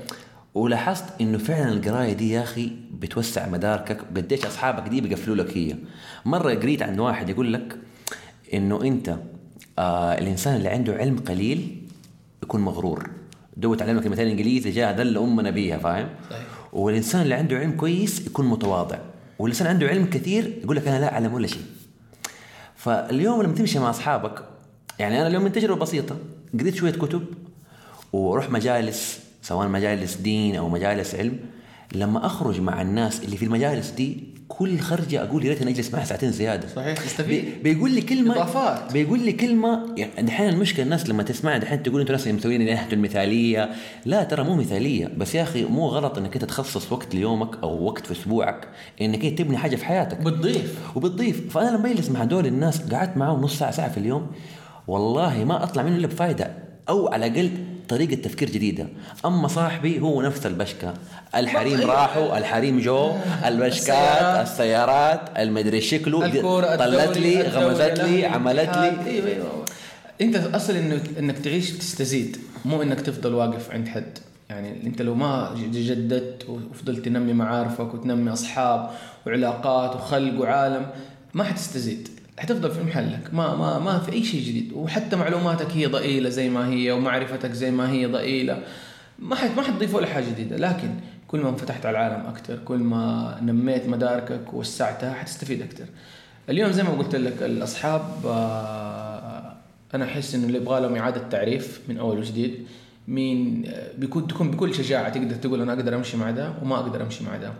ولاحظت 0.53 1.21
إنه 1.21 1.37
فعلا 1.37 1.69
القراية 1.69 2.13
دي 2.13 2.31
يا 2.31 2.41
أخي 2.43 2.71
بتوسع 2.91 3.49
مداركك 3.49 3.97
وقديش 4.15 4.45
أصحابك 4.45 4.89
دي 4.89 5.01
بيقفلوا 5.01 5.35
لك 5.35 5.57
هي. 5.57 5.75
مرة 6.25 6.53
قريت 6.53 6.81
عن 6.83 6.99
واحد 6.99 7.29
يقول 7.29 7.53
لك 7.53 7.77
إنه 8.53 8.81
أنت 8.81 9.15
آه 9.79 10.17
الإنسان 10.17 10.55
اللي 10.55 10.69
عنده 10.69 10.93
علم 10.93 11.17
قليل 11.17 11.81
يكون 12.43 12.61
مغرور. 12.61 13.09
دو 13.57 13.75
تعلمنا 13.75 14.01
كلمتين 14.01 14.27
إنجليزي 14.27 14.71
جاء 14.71 14.97
دل 14.97 15.17
امنا 15.17 15.49
بيها 15.49 15.77
فاهم؟ 15.77 16.09
صحيح. 16.29 16.45
والإنسان 16.73 17.21
اللي 17.21 17.35
عنده 17.35 17.57
علم 17.57 17.71
كويس 17.71 18.27
يكون 18.27 18.45
متواضع. 18.45 18.97
والإنسان 19.39 19.67
عنده 19.67 19.87
علم 19.87 20.05
كثير 20.05 20.59
يقول 20.63 20.75
لك 20.75 20.87
أنا 20.87 20.99
لا 20.99 21.13
أعلم 21.13 21.33
ولا 21.33 21.47
شيء. 21.47 21.63
فاليوم 22.75 23.41
لما 23.41 23.53
تمشي 23.53 23.79
مع 23.79 23.89
أصحابك 23.89 24.43
يعني 24.99 25.19
أنا 25.19 25.27
اليوم 25.27 25.43
من 25.43 25.51
تجربه 25.51 25.79
بسيطه 25.79 26.17
قريت 26.59 26.75
شوية 26.75 26.91
كتب 26.91 27.25
وأروح 28.13 28.49
مجالس 28.49 29.19
سواء 29.41 29.67
مجالس 29.67 30.15
دين 30.15 30.55
أو 30.55 30.69
مجالس 30.69 31.15
علم 31.15 31.39
لما 31.95 32.25
أخرج 32.25 32.61
مع 32.61 32.81
الناس 32.81 33.23
اللي 33.23 33.37
في 33.37 33.45
المجالس 33.45 33.89
دي 33.89 34.35
كل 34.47 34.79
خرجة 34.79 35.23
أقول 35.23 35.45
يا 35.45 35.49
ريت 35.49 35.63
نجلس 35.63 35.93
معها 35.93 36.05
ساعتين 36.05 36.31
زيادة. 36.31 36.67
صحيح 36.67 36.97
تستفيد. 36.97 37.45
بي 37.63 37.73
بيقول 37.73 37.91
لي 37.91 38.01
كلمه 38.01 38.35
إضافات. 38.35 38.93
بيقول 38.93 39.19
لي 39.19 39.31
كلمة 39.31 39.85
يعني 39.97 40.21
دحين 40.21 40.49
المشكلة 40.49 40.85
الناس 40.85 41.09
لما 41.09 41.23
تسمع 41.23 41.57
دحين 41.57 41.83
تقول 41.83 42.01
أنتوا 42.01 42.15
ناس 42.15 42.27
مسويين 42.27 42.65
ناحيه 42.65 42.93
المثالية. 42.93 43.69
لا 44.05 44.23
ترى 44.23 44.43
مو 44.43 44.55
مثالية 44.55 45.11
بس 45.17 45.35
يا 45.35 45.43
أخي 45.43 45.65
مو 45.65 45.87
غلط 45.87 46.17
إنك 46.17 46.33
أنت 46.33 46.45
تخصص 46.45 46.91
وقت 46.91 47.15
ليومك 47.15 47.63
أو 47.63 47.83
وقت 47.83 48.05
في 48.05 48.11
أسبوعك 48.11 48.67
إنك 49.01 49.25
أنت 49.25 49.39
تبني 49.39 49.57
حاجة 49.57 49.75
في 49.75 49.85
حياتك. 49.85 50.17
بتضيف. 50.21 50.79
وبتضيف. 50.95 51.53
فأنا 51.53 51.69
لما 51.77 51.89
بجلس 51.89 52.09
مع 52.09 52.23
دول 52.23 52.45
الناس 52.45 52.93
قعدت 52.93 53.17
معاهم 53.17 53.41
نص 53.41 53.59
ساعة 53.59 53.71
ساعة 53.71 53.91
في 53.91 53.97
اليوم 53.97 54.27
والله 54.87 55.43
ما 55.43 55.63
أطلع 55.63 55.83
منه 55.83 55.95
إلا 55.95 56.07
بفائده 56.07 56.51
أو 56.89 57.07
على 57.07 57.25
الأقل 57.27 57.49
طريقة 57.89 58.15
تفكير 58.21 58.49
جديدة. 58.49 58.87
أما 59.25 59.47
صاحبي 59.47 59.99
هو 59.99 60.21
نفس 60.21 60.45
البشكة. 60.45 60.93
الحريم 61.35 61.79
ما- 61.79 61.85
راحوا 61.85 62.37
الحريم 62.37 62.79
جو 62.79 63.11
البشكات 63.47 64.47
السيارات. 64.47 65.19
المدري 65.37 65.81
شكله 65.81 66.19
طلت 66.77 67.17
لي 67.17 67.41
غمزت 67.41 67.99
لي 67.99 68.25
عملت 68.25 68.55
لي. 68.55 68.61
الاتحاد. 68.61 69.07
أيوه 69.07 69.27
أيوه. 69.27 69.65
أنت 70.21 70.35
اصل 70.35 70.73
إنك 70.75 71.01
إنك 71.19 71.37
تعيش 71.39 71.71
تستزيد 71.71 72.37
مو 72.65 72.81
إنك 72.81 73.01
تفضل 73.01 73.33
واقف 73.33 73.71
عند 73.71 73.87
حد. 73.87 74.17
يعني 74.49 74.85
أنت 74.87 75.01
لو 75.01 75.15
ما 75.15 75.55
جددت 75.73 76.45
وفضلت 76.49 77.05
تنمي 77.05 77.33
معارفك 77.33 77.93
وتنمي 77.93 78.33
أصحاب 78.33 78.89
وعلاقات 79.27 79.95
وخلق 79.95 80.39
وعالم 80.41 80.85
ما 81.33 81.43
حتستزيد. 81.43 82.09
حتفضل 82.39 82.71
في 82.71 82.83
محلك. 82.83 83.33
ما 83.33 83.55
ما 83.55 83.79
ما 83.79 83.99
في 83.99 84.13
أي 84.13 84.23
شيء 84.23 84.41
جديد. 84.41 84.73
وحتى 84.73 85.15
معلوماتك 85.15 85.71
هي 85.71 85.85
ضئيلة 85.85 86.29
زي 86.29 86.49
ما 86.49 86.69
هي 86.69 86.91
ومعرفتك 86.91 87.51
زي 87.51 87.71
ما 87.71 87.91
هي 87.91 88.05
ضئيلة. 88.05 88.63
ما 89.19 89.35
حت 89.35 89.51
ما 89.57 89.61
حتضيف 89.61 89.95
ولا 89.95 90.07
حاجة 90.07 90.25
جديدة. 90.25 90.57
لكن 90.57 90.89
كل 91.27 91.39
ما 91.39 91.49
انفتحت 91.49 91.85
على 91.85 91.97
العالم 91.97 92.25
أكثر 92.25 92.59
كل 92.65 92.77
ما 92.77 93.37
نميت 93.41 93.87
مداركك 93.87 94.53
ووسعتها 94.53 95.13
حتستفيد 95.13 95.61
أكثر 95.61 95.85
اليوم 96.49 96.71
زي 96.71 96.83
ما 96.83 96.89
قلت 96.89 97.15
لك 97.15 97.43
الأصحاب 97.43 98.01
آه، 98.25 99.53
أنا 99.93 100.05
أحس 100.05 100.35
إنه 100.35 100.47
اللي 100.47 100.57
يبغى 100.57 100.81
لهم 100.81 100.95
إعادة 100.95 101.21
تعريف 101.29 101.81
من 101.87 101.97
أول 101.97 102.17
وجديد 102.17 102.67
مين 103.07 103.65
بيكون 103.97 104.27
تكون 104.27 104.51
بكل 104.51 104.75
شجاعة 104.75 105.09
تقدر 105.09 105.35
تقول 105.35 105.61
أنا 105.61 105.73
أقدر 105.73 105.95
أمشي 105.95 106.17
مع 106.17 106.31
ده 106.31 106.53
وما 106.61 106.75
أقدر 106.75 107.01
أمشي 107.01 107.23
مع 107.23 107.37
ده. 107.37 107.51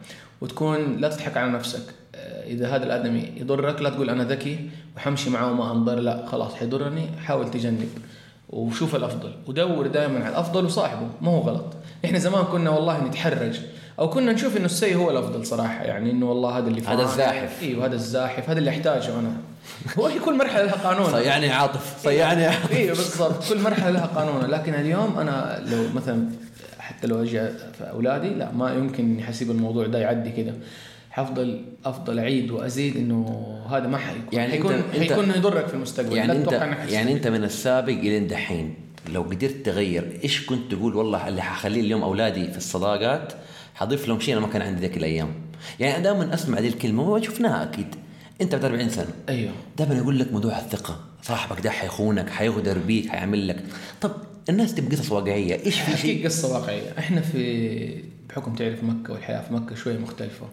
وتكون 0.42 0.98
لا 0.98 1.10
تضحك 1.10 1.38
على 1.38 1.52
نفسك. 1.52 1.84
آه، 2.16 2.48
إذا 2.48 2.76
هذا 2.76 2.86
الآدمي 2.86 3.32
يضرك 3.38 3.82
لا 3.82 3.90
تقول 3.90 4.10
أنا 4.10 4.24
ذكي 4.24 4.70
وحمشي 4.98 5.30
معاه 5.30 5.52
وما 5.52 5.72
انضر 5.72 6.00
لا 6.00 6.26
خلاص 6.26 6.54
حيضرني 6.54 7.08
حاول 7.26 7.52
تجنب 7.52 7.90
وشوف 8.50 8.96
الأفضل. 8.96 9.32
ودور 9.48 9.88
دائما 9.88 10.20
على 10.20 10.30
الأفضل 10.30 10.66
وصاحبه 10.66 11.08
ما 11.22 11.32
هو 11.32 11.40
غلط. 11.40 11.74
إحنا 12.06 12.20
زمان 12.20 12.44
كنا 12.44 12.70
والله 12.70 13.04
نتحرج 13.08 13.60
أو 14.00 14.10
كنا 14.10 14.32
نشوف 14.32 14.58
إنه 14.58 14.66
السيء 14.66 14.98
هو 14.98 15.12
الأفضل 15.12 15.46
صراحة 15.46 15.84
يعني 15.84 16.12
إنه 16.12 16.30
والله 16.30 16.58
هذا 16.58 16.68
اللي 16.68 16.82
هذا 16.82 17.04
الزاحف. 17.04 17.64
إيوه 17.64 17.86
هذا 17.86 17.96
الزاحف 17.96 18.50
هذا 18.50 18.60
اللي 18.60 18.70
أحتاجه 18.70 19.20
أنا. 19.20 19.32
هو 20.00 20.08
هي 20.08 20.20
كل 20.20 20.38
مرحلة 20.38 20.64
لها 20.64 20.74
قانون. 20.90 21.12
صيعني 21.12 21.50
عاطف 21.52 21.96
صيعني 22.04 22.46
عاطف. 22.46 22.72
إيوه 22.72 22.96
بالضبط. 22.96 23.50
كل 23.50 23.62
مرحلة 23.62 23.90
لها 23.92 24.06
قانونها 24.06 24.48
لكن 24.48 24.74
اليوم 24.74 25.18
أنا 25.20 25.64
لو 25.72 25.84
مثلا 25.96 26.30
حتى 26.80 27.08
لو 27.08 27.22
أجي 27.22 27.40
في 27.78 27.90
أولادي 27.92 28.30
لا 28.30 28.52
ما 28.52 28.74
يمكن 28.74 29.04
إني 29.04 29.24
حسيب 29.24 29.52
الموضوع 29.52 29.88
ده 29.88 30.00
يعدي 30.00 30.32
كده. 30.32 30.54
حافضل 31.12 31.62
أفضل 31.86 32.20
أعيد 32.20 32.52
وأزيد 32.52 32.98
إنه 32.98 33.48
هذا 33.70 33.88
ما 33.88 33.98
حيكون. 33.98 34.24
يعني 34.32 34.52
حيكون 34.52 34.72
أنت- 34.94 35.00
حيكون 35.00 35.30
يضرك 35.30 35.68
في 35.68 35.74
المستقبل. 35.74 36.18
يعني 36.18 36.34
لا 36.34 36.40
أنت. 36.40 36.92
يعني 36.92 37.14
أنت 37.14 37.28
من 37.28 37.44
السابق 37.44 37.94
إلى 37.94 38.20
دحين 38.20 38.76
لو 39.10 39.22
قدرت 39.22 39.56
تغير 39.66 40.20
إيش 40.24 40.46
كنت 40.46 40.72
تقول؟ 40.72 40.96
والله 40.96 41.28
اللي 41.28 41.42
حخليه 41.42 41.82
اليوم 41.82 42.04
أولادي 42.04 42.52
في 42.52 42.58
الصداقات 42.58 43.34
حضيف 43.76 44.08
لهم 44.08 44.20
شيء 44.20 44.34
أنا 44.38 44.46
ما 44.46 44.52
كان 44.52 44.62
عندي 44.62 44.82
ذيك 44.82 44.98
الأيام. 44.98 45.34
يعني 45.80 45.96
أنا 45.96 46.04
دائما 46.04 46.34
أسمع 46.34 46.60
ذي 46.60 46.68
الكلمة 46.68 47.10
وما 47.10 47.22
شفناها 47.22 47.64
أكيد. 47.64 47.96
أنت 48.42 48.56
بعد 48.56 48.66
40 48.66 48.90
سنة. 48.90 49.08
أيوه. 49.30 49.52
دائما 49.78 49.96
يقول 49.96 50.20
لك 50.20 50.34
موضوع 50.34 50.60
الثقة 50.60 51.00
صاحبك 51.24 51.62
ده 51.62 51.70
حيخونك 51.70 52.30
حيغدر 52.30 52.78
بيك 52.78 53.08
حيعمل 53.10 53.48
لك. 53.48 53.64
طب 54.02 54.12
الناس 54.50 54.76
تبغى 54.76 54.96
قصص 54.96 55.12
واقعية 55.12 55.66
إيش 55.66 55.80
في 55.80 55.98
شيء؟ 55.98 56.26
قصة 56.26 56.54
واقعية. 56.54 56.94
إحنا 57.00 57.22
في 57.22 58.04
بحكم 58.30 58.56
تعرف 58.56 58.84
مكة 58.84 59.14
والحياة 59.14 59.42
في 59.42 59.54
مكة 59.54 59.76
شوية 59.76 59.98
مختلفة. 59.98 60.46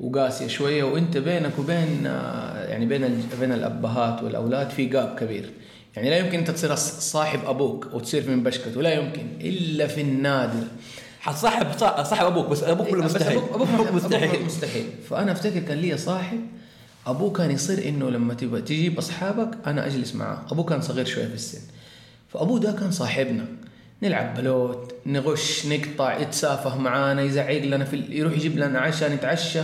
وقاسية 0.00 0.46
شوية 0.46 0.84
وأنت 0.84 1.16
بينك 1.16 1.58
وبين 1.58 2.06
آه، 2.06 2.64
يعني 2.64 2.86
بين 2.86 3.22
بين 3.40 3.52
الأبهات 3.52 4.22
والأولاد 4.22 4.70
في 4.70 4.84
جاب 4.86 5.16
كبير. 5.20 5.50
يعني 5.96 6.10
لا 6.10 6.16
يمكن 6.18 6.38
أنت 6.38 6.50
تصير 6.50 6.74
صاحب 6.74 7.40
أبوك 7.46 7.86
وتصير 7.92 8.30
من 8.30 8.42
بشكته 8.42 8.82
لا 8.82 8.92
يمكن 8.94 9.26
إلا 9.40 9.86
في 9.86 10.00
النادر. 10.00 10.66
حتصاحب 11.20 11.66
صا- 11.78 12.02
صاحب 12.02 12.26
أبوك 12.26 12.46
بس 12.48 12.62
أبوك 12.62 12.86
إيه، 12.86 12.94
بس 12.94 13.04
مستحيل. 13.14 13.38
أبوك 13.38 13.54
أبوك 13.54 13.68
أبوك 13.68 13.92
مستحيل. 13.92 14.24
مستحيل. 14.28 14.44
مستحيل. 14.44 14.84
فأنا 15.10 15.32
أفتكر 15.32 15.58
كان 15.60 15.78
لي 15.78 15.96
صاحب 15.98 16.40
أبوه 17.06 17.32
كان 17.32 17.50
يصير 17.50 17.88
إنه 17.88 18.10
لما 18.10 18.34
تبغى 18.34 18.62
تجيب 18.62 18.98
اصحابك 18.98 19.50
أنا 19.66 19.86
أجلس 19.86 20.14
معاه. 20.14 20.42
أبوه 20.52 20.64
كان 20.64 20.80
صغير 20.82 21.04
شوية 21.04 21.26
في 21.26 21.34
السن. 21.34 21.60
فأبوه 22.28 22.60
ده 22.60 22.72
كان 22.72 22.90
صاحبنا. 22.90 23.44
نلعب 24.02 24.34
بلوت 24.34 24.94
نغش 25.06 25.66
نقطع 25.66 26.18
يتسافه 26.18 26.78
معانا 26.78 27.22
يزعق 27.22 27.58
لنا 27.64 27.84
في 27.84 27.96
ال- 27.96 28.12
يروح 28.16 28.32
يجيب 28.32 28.58
لنا 28.58 28.78
عشاء 28.78 29.12
نتعشى 29.12 29.60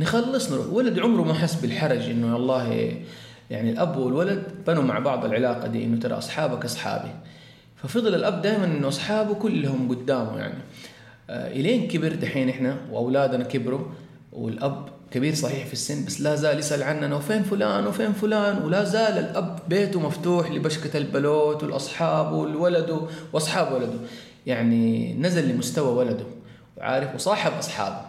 نخلص 0.00 0.50
نروح. 0.52 0.66
ولد 0.66 0.98
عمره 0.98 1.22
ما 1.22 1.34
حس 1.34 1.54
بالحرج 1.54 2.02
إنه 2.10 2.32
والله 2.34 2.94
يعني 3.50 3.70
الأب 3.70 3.96
والولد 3.96 4.42
بنوا 4.66 4.82
مع 4.82 4.98
بعض 4.98 5.24
العلاقة 5.24 5.68
دي 5.68 5.84
إنه 5.84 6.00
ترى 6.00 6.18
أصحابك 6.18 6.64
أصحابي. 6.64 7.10
ففضل 7.76 8.14
الأب 8.14 8.42
دائما 8.42 8.64
إنه 8.64 8.88
أصحابه 8.88 9.34
كلهم 9.34 9.88
قدامه 9.88 10.38
يعني. 10.38 10.58
آه، 11.30 11.50
إلين 11.52 11.88
كبر 11.88 12.14
دحين 12.14 12.48
إحنا 12.48 12.76
وأولادنا 12.90 13.44
كبروا 13.44 13.80
والأب 14.32 14.88
كبير 15.10 15.34
صحيح 15.34 15.66
في 15.66 15.72
السن 15.72 16.04
بس 16.04 16.20
لا 16.20 16.34
زال 16.34 16.58
يسأل 16.58 16.82
عننا 16.82 17.16
وفين 17.16 17.42
فلان 17.42 17.86
وفين 17.86 18.12
فلان؟ 18.12 18.62
ولا 18.62 18.84
زال 18.84 19.18
الأب 19.18 19.58
بيته 19.68 20.00
مفتوح 20.00 20.50
لبشكة 20.50 20.96
البلوت 20.98 21.62
والأصحاب 21.62 22.32
والولد 22.32 23.08
وأصحاب 23.32 23.72
ولده. 23.72 23.98
يعني 24.46 25.14
نزل 25.14 25.48
لمستوى 25.48 25.96
ولده 25.96 26.24
وعارف 26.76 27.14
وصاحب 27.14 27.52
أصحابه. 27.58 28.00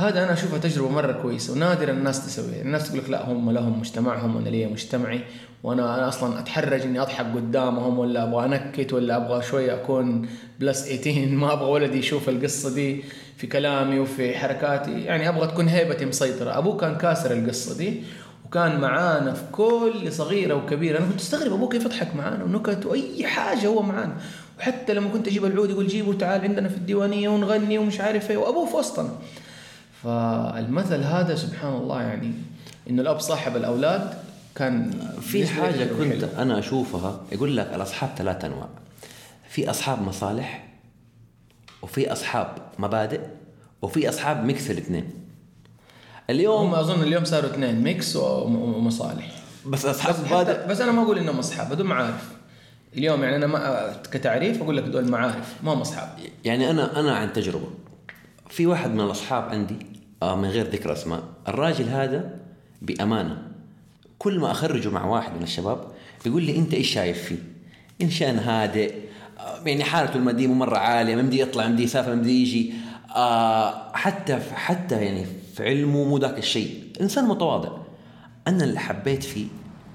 هذا 0.00 0.24
أنا 0.24 0.32
أشوفها 0.32 0.58
تجربة 0.58 0.90
مرة 0.90 1.12
كويسة 1.12 1.52
ونادرا 1.52 1.90
الناس 1.90 2.26
تسويها. 2.26 2.62
الناس 2.62 2.88
تقول 2.88 2.98
لك 2.98 3.10
لا 3.10 3.32
هم 3.32 3.50
لهم 3.50 3.80
مجتمعهم 3.80 4.36
وأنا 4.36 4.48
لي 4.48 4.66
مجتمعي 4.66 5.20
وأنا 5.62 5.98
أنا 5.98 6.08
أصلا 6.08 6.40
أتحرج 6.40 6.82
إني 6.82 7.00
أضحك 7.00 7.26
قدامهم 7.34 7.98
ولا 7.98 8.22
أبغى 8.22 8.44
أنكت 8.44 8.92
ولا 8.92 9.16
أبغى 9.16 9.42
شوية 9.42 9.74
أكون 9.74 10.28
plus 10.60 10.84
18 10.84 11.28
ما 11.40 11.52
أبغى 11.52 11.70
ولدي 11.70 11.98
يشوف 11.98 12.28
القصة 12.28 12.74
دي 12.74 13.04
في 13.36 13.46
كلامي 13.46 13.98
وفي 13.98 14.38
حركاتي. 14.38 15.00
يعني 15.00 15.28
أبغى 15.28 15.46
تكون 15.46 15.68
هيبتي 15.68 16.06
مسيطرة. 16.06 16.58
أبوه 16.58 16.76
كان 16.76 16.96
كاسر 16.96 17.32
القصة 17.32 17.76
دي 17.76 18.02
وكان 18.46 18.80
معانا 18.80 19.32
في 19.32 19.42
كل 19.52 20.12
صغيرة 20.12 20.54
وكبيرة. 20.54 20.98
أنا 20.98 21.06
كنت 21.06 21.20
أستغرب 21.20 21.52
أبوه 21.52 21.68
كيف 21.68 21.84
يضحك 21.84 22.16
معانا 22.16 22.44
ونكت 22.44 22.86
وأي 22.86 23.26
حاجة 23.26 23.66
هو 23.66 23.82
معانا. 23.82 24.16
وحتى 24.58 24.94
لما 24.94 25.08
كنت 25.08 25.28
أجيب 25.28 25.44
العود 25.44 25.70
يقول 25.70 25.86
جيبوا 25.86 26.14
تعال 26.14 26.40
عندنا 26.40 26.68
في 26.68 26.76
الديوانية 26.76 27.28
ونغني 27.28 27.78
ومش 27.78 28.00
عارف 28.00 28.30
إيه. 28.30 28.36
وأبوه 28.36 28.66
في 28.66 28.76
وسطنا. 28.76 29.10
فالمثل 30.02 31.02
هذا 31.02 31.34
سبحان 31.34 31.72
الله 31.74 32.02
يعني 32.02 32.32
إنه 32.90 33.02
الأب 33.02 33.20
صاحب 33.20 33.56
الأولاد 33.56 34.14
كان 34.54 34.90
في 35.20 35.44
تجربة 35.44 35.86
كنت 35.86 36.24
حلوة. 36.24 36.42
أنا 36.42 36.58
أشوفها 36.58 37.20
يقول 37.32 37.56
لك 37.56 37.70
الأصحاب 37.74 38.10
ثلاث 38.16 38.44
أنواع. 38.44 38.68
في 39.48 39.70
أصحاب 39.70 40.02
مصالح 40.02 40.68
وفي 41.82 42.12
أصحاب 42.12 42.56
مبادئ 42.78 43.20
وفي 43.82 44.08
أصحاب 44.08 44.44
ميكس 44.44 44.70
الاثنين. 44.70 45.10
اليوم 46.30 46.66
هم 46.66 46.74
أظن 46.74 47.02
اليوم 47.02 47.24
صاروا 47.24 47.50
اثنين 47.50 47.82
mix 47.82 48.16
وم- 48.16 48.56
ومصالح. 48.74 49.30
بس 49.66 49.86
أصحاب 49.86 50.14
بس, 50.14 50.20
مبادئ 50.20 50.66
بس 50.66 50.80
أنا 50.80 50.92
ما 50.92 51.02
أقول 51.02 51.18
إنهم 51.18 51.38
أصحاب 51.38 51.72
هذول 51.72 51.86
معارف. 51.86 52.28
اليوم 52.96 53.22
يعني 53.22 53.36
أنا 53.36 53.46
ما 53.46 53.92
كتعريف 54.12 54.62
أقول 54.62 54.76
لك 54.76 54.82
دول 54.84 55.10
معارف 55.10 55.54
ما 55.64 55.72
هم 55.72 55.80
أصحاب. 55.80 56.08
يعني 56.44 56.70
أنا 56.70 57.00
أنا 57.00 57.14
عن 57.16 57.32
تجربة. 57.32 57.68
في 58.48 58.66
واحد 58.66 58.90
من 58.90 59.00
الأصحاب 59.00 59.42
عندي 59.48 59.76
من 60.22 60.48
غير 60.48 60.66
ذكر 60.66 60.92
أسماء. 60.92 61.22
الراجل 61.48 61.88
هذا 61.88 62.40
بأمانة 62.82 63.42
كل 64.18 64.38
ما 64.38 64.50
أخرجه 64.50 64.88
مع 64.88 65.04
واحد 65.04 65.36
من 65.36 65.42
الشباب 65.42 65.84
يقول 66.26 66.42
لي 66.42 66.58
أنت 66.58 66.74
إيش 66.74 66.94
شايف 66.94 67.22
فيه؟ 67.22 67.38
إنسان 68.02 68.38
هادئ 68.38 68.94
آه، 69.38 69.68
يعني 69.68 69.84
حالته 69.84 70.16
المادية 70.16 70.46
مو 70.46 70.54
مرة 70.54 70.78
عالية 70.78 71.16
ما 71.16 71.22
بدي 71.22 71.40
يطلع 71.40 71.66
ما 71.66 71.72
بدي 71.72 71.82
يسافر 71.82 72.14
ما 72.14 72.20
بدي 72.20 72.42
يجي. 72.42 72.72
آه 73.16 73.92
حتى 73.92 74.38
حتى 74.54 75.04
يعني 75.04 75.26
في 75.54 75.64
علمه 75.64 76.04
مو 76.04 76.18
ذاك 76.18 76.38
الشيء. 76.38 76.84
إنسان 77.00 77.24
متواضع. 77.24 77.70
أنا 78.46 78.64
اللي 78.64 78.80
حبيت 78.80 79.22
فيه 79.22 79.46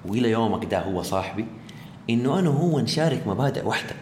وإلى 0.06 0.30
يومك 0.30 0.64
ده 0.64 0.80
هو 0.80 1.02
صاحبي 1.02 1.46
إنه 2.10 2.38
أنا 2.38 2.48
وهو 2.48 2.80
نشارك 2.80 3.26
مبادئ 3.26 3.66
واحدة. 3.66 3.94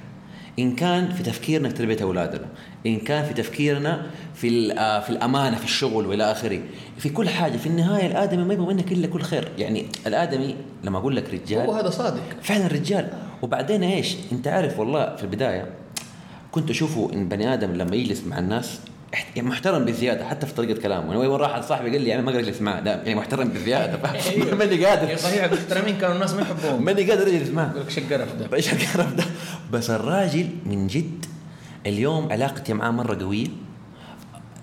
إن 0.58 0.74
كان 0.76 1.12
في 1.12 1.22
تفكيرنا 1.22 1.68
في 1.68 1.74
تربية 1.74 2.02
أولادنا 2.02 2.46
إن 2.86 2.96
كان 2.96 3.24
في 3.24 3.34
تفكيرنا 3.34 4.06
في 4.34 4.72
آه، 4.72 5.00
في 5.00 5.10
الأمانة 5.10 5.56
في 5.56 5.64
الشغل 5.64 6.06
وإلى 6.06 6.30
آخره. 6.30 6.60
في 6.98 7.08
كل 7.08 7.28
حاجة 7.28 7.56
في 7.56 7.66
النهاية 7.66 8.06
الآدمي 8.06 8.44
ما 8.44 8.54
يبغى 8.54 8.74
منك 8.74 8.92
إلا 8.92 9.06
كل 9.06 9.22
خير. 9.22 9.48
يعني 9.58 9.86
الآدمي 10.06 10.56
لما 10.84 10.98
أقول 10.98 11.16
لك 11.16 11.34
رجال 11.34 11.66
هو 11.66 11.72
هذا 11.72 11.90
صادق. 11.90 12.22
فعلا 12.42 12.66
رجال. 12.66 13.08
وبعدين 13.42 13.82
إيش؟ 13.82 14.16
أنت 14.32 14.48
عارف 14.48 14.78
والله 14.78 15.16
في 15.16 15.22
البداية 15.22 15.66
كنت 16.52 16.70
أشوفه 16.70 17.10
إن 17.12 17.28
بني 17.28 17.54
آدم 17.54 17.72
لما 17.72 17.96
يجلس 17.96 18.24
مع 18.26 18.38
الناس 18.38 18.80
يعني 19.36 19.48
محترم 19.48 19.84
بزيادة 19.84 20.24
حتى 20.24 20.46
في 20.46 20.54
طريقة 20.54 20.80
كلامه. 20.82 21.06
يعني 21.06 21.16
وين 21.18 21.30
راح 21.30 21.60
صاحبي 21.60 21.90
قال 21.90 22.00
لي 22.02 22.08
يعني 22.08 22.22
ما 22.22 22.30
أقدر 22.30 22.40
اجلس 22.42 22.62
لا 22.62 22.80
يعني 22.84 23.14
محترم 23.14 23.48
بزيادة. 23.48 23.98
ماني 24.58 24.84
قادر. 24.84 25.16
صحيح 25.16 25.44
المحترمين 25.44 25.96
كانوا 25.98 26.14
الناس 26.14 26.34
ما 26.34 26.42
يحبوهم. 26.42 26.84
ماني 26.84 27.10
قادر 27.10 27.26
أجلس 27.28 27.48
معاه 27.50 27.70
يقول 27.70 27.82
لك 27.82 27.90
شو 27.90 28.00
القرف 28.00 28.34
ده؟ 28.34 28.48
إيش 28.56 28.72
القرف 28.72 29.14
ده؟ 29.14 29.24
بس 29.72 29.90
الراجل 29.90 30.48
من 30.66 30.86
جد 30.86 31.26
اليوم 31.86 32.32
علاقتي 32.32 32.72
معاه 32.72 32.90
مرة 32.90 33.22
قوية. 33.24 33.46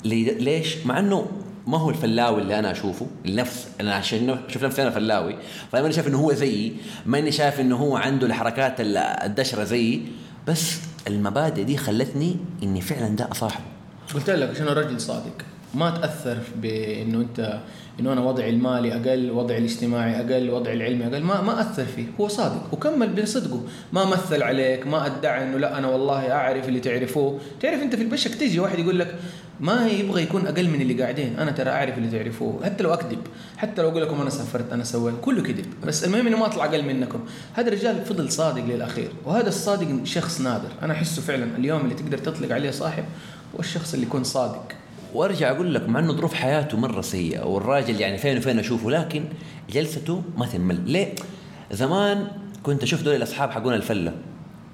لي- 0.06 0.34
ليش؟ 0.34 0.86
مع 0.86 1.00
إنه 1.00 1.28
ما 1.68 1.78
هو 1.78 1.90
الفلاوي 1.90 2.42
اللي 2.42 2.60
أنا 2.60 2.72
أشوفه 2.72 3.08
النفس 3.26 3.68
أنا 3.82 3.96
عشان 3.96 4.38
أشوف 4.50 4.64
نفسي 4.64 4.82
أنا 4.82 4.90
فلاوي. 4.92 5.36
فأنا 5.72 5.92
شايف 5.92 6.08
إنه 6.08 6.18
هو 6.18 6.34
زيي 6.34 6.74
ماني 7.06 7.32
شايف 7.32 7.60
إنه 7.60 7.76
هو 7.76 7.98
عنده 7.98 8.28
الحركات 8.28 8.82
ال- 8.82 8.98
الدشرة 8.98 9.64
زيي. 9.64 10.02
بس 10.48 10.78
المبادئ 11.08 11.64
دي 11.64 11.78
خلتني 11.78 12.38
إني 12.64 12.82
فعلا 12.82 13.16
ده 13.16 13.28
أصاحبه. 13.32 13.64
قلت 14.14 14.30
لك 14.30 14.50
عشان 14.50 14.68
الرجل 14.68 15.02
صادق. 15.02 15.34
ما 15.74 15.90
تأثر 15.90 16.38
بإنه 16.62 17.18
أنت 17.18 17.60
إنه 18.00 18.14
أنا 18.14 18.22
وضعي 18.22 18.50
المالي 18.50 18.94
أقل 18.94 19.32
وضعي 19.32 19.58
الاجتماعي 19.58 20.20
أقل 20.20 20.50
وضعي 20.50 20.74
العلمي 20.74 21.08
أقل. 21.08 21.24
ما 21.24 21.42
ما 21.42 21.62
أثر 21.62 21.86
فيه. 21.86 22.06
هو 22.22 22.28
صادق. 22.28 22.74
وكمل 22.74 23.22
بصدقه. 23.22 23.62
ما 23.94 24.06
مثل 24.06 24.44
عليك 24.44 24.88
ما 24.88 25.06
ادعى 25.06 25.44
إنه 25.44 25.58
لا 25.58 25.78
أنا 25.78 25.88
والله 25.88 26.32
أعرف 26.32 26.68
اللي 26.68 26.80
تعرفوه. 26.80 27.40
تعرف 27.62 27.82
أنت 27.82 27.96
في 27.96 28.02
البشك 28.02 28.36
تيجي 28.36 28.60
واحد 28.60 28.80
يقول 28.80 29.00
لك 29.00 29.16
ما 29.60 29.88
يبغى 29.88 30.24
يكون 30.24 30.48
أقل 30.48 30.68
من 30.68 30.82
اللي 30.82 31.02
قاعدين. 31.02 31.40
أنا 31.40 31.52
ترى 31.52 31.70
أعرف 31.70 31.98
اللي 31.98 32.18
تعرفوه. 32.18 32.66
حتى 32.66 32.84
لو 32.84 32.94
أكذب. 32.94 33.20
حتى 33.58 33.82
لو 33.82 33.90
أقول 33.90 34.02
لكم 34.02 34.22
أنا 34.22 34.30
سافرت 34.30 34.74
أنا 34.74 34.84
سويت. 34.84 35.16
كله 35.22 35.42
كذب. 35.42 35.66
بس 35.88 36.04
المهم 36.04 36.28
إنه 36.28 36.38
ما 36.38 36.46
اطلع 36.46 36.66
أقل 36.66 36.86
منكم. 36.86 37.20
هذا 37.54 37.68
الرجال 37.68 38.06
فضل 38.06 38.32
صادق 38.32 38.66
للأخير. 38.66 39.10
وهذا 39.26 39.50
الصادق 39.50 39.88
شخص 40.04 40.42
نادر. 40.42 40.70
أنا 40.82 40.94
أحسه 40.94 41.22
فعلا 41.22 41.58
اليوم 41.58 41.82
اللي 41.82 41.96
تقدر 41.96 42.18
تطلق 42.18 42.52
عليه 42.56 42.72
صاحب 42.72 43.04
هو 43.56 43.60
الشخص 43.60 43.94
اللي 43.94 44.06
يكون 44.06 44.24
صادق 44.24 44.64
وارجع 45.14 45.52
أقول 45.52 45.74
لك 45.76 45.90
مع 45.90 46.00
إنه 46.00 46.14
ظروف 46.14 46.34
حياته 46.34 46.78
مرة 46.78 47.02
سيئة 47.02 47.44
والراجل 47.46 48.02
يعني 48.02 48.18
فين 48.18 48.38
وفين 48.38 48.60
أشوفه 48.60 48.90
لكن 48.92 49.24
جلسته 49.70 50.22
ما 50.38 50.46
تمل 50.46 50.80
ليه؟ 50.92 51.14
زمان 51.72 52.28
كنت 52.64 52.84
أشوف 52.84 53.02
دول 53.02 53.16
الأصحاب 53.16 53.52
حقون 53.52 53.74
الفلة 53.74 54.14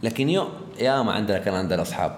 لكن 0.03 0.29
يوم 0.29 0.47
يا 0.79 1.01
ما 1.01 1.11
عندنا 1.11 1.37
كان 1.37 1.53
عندنا 1.53 1.81
أصحاب 1.81 2.11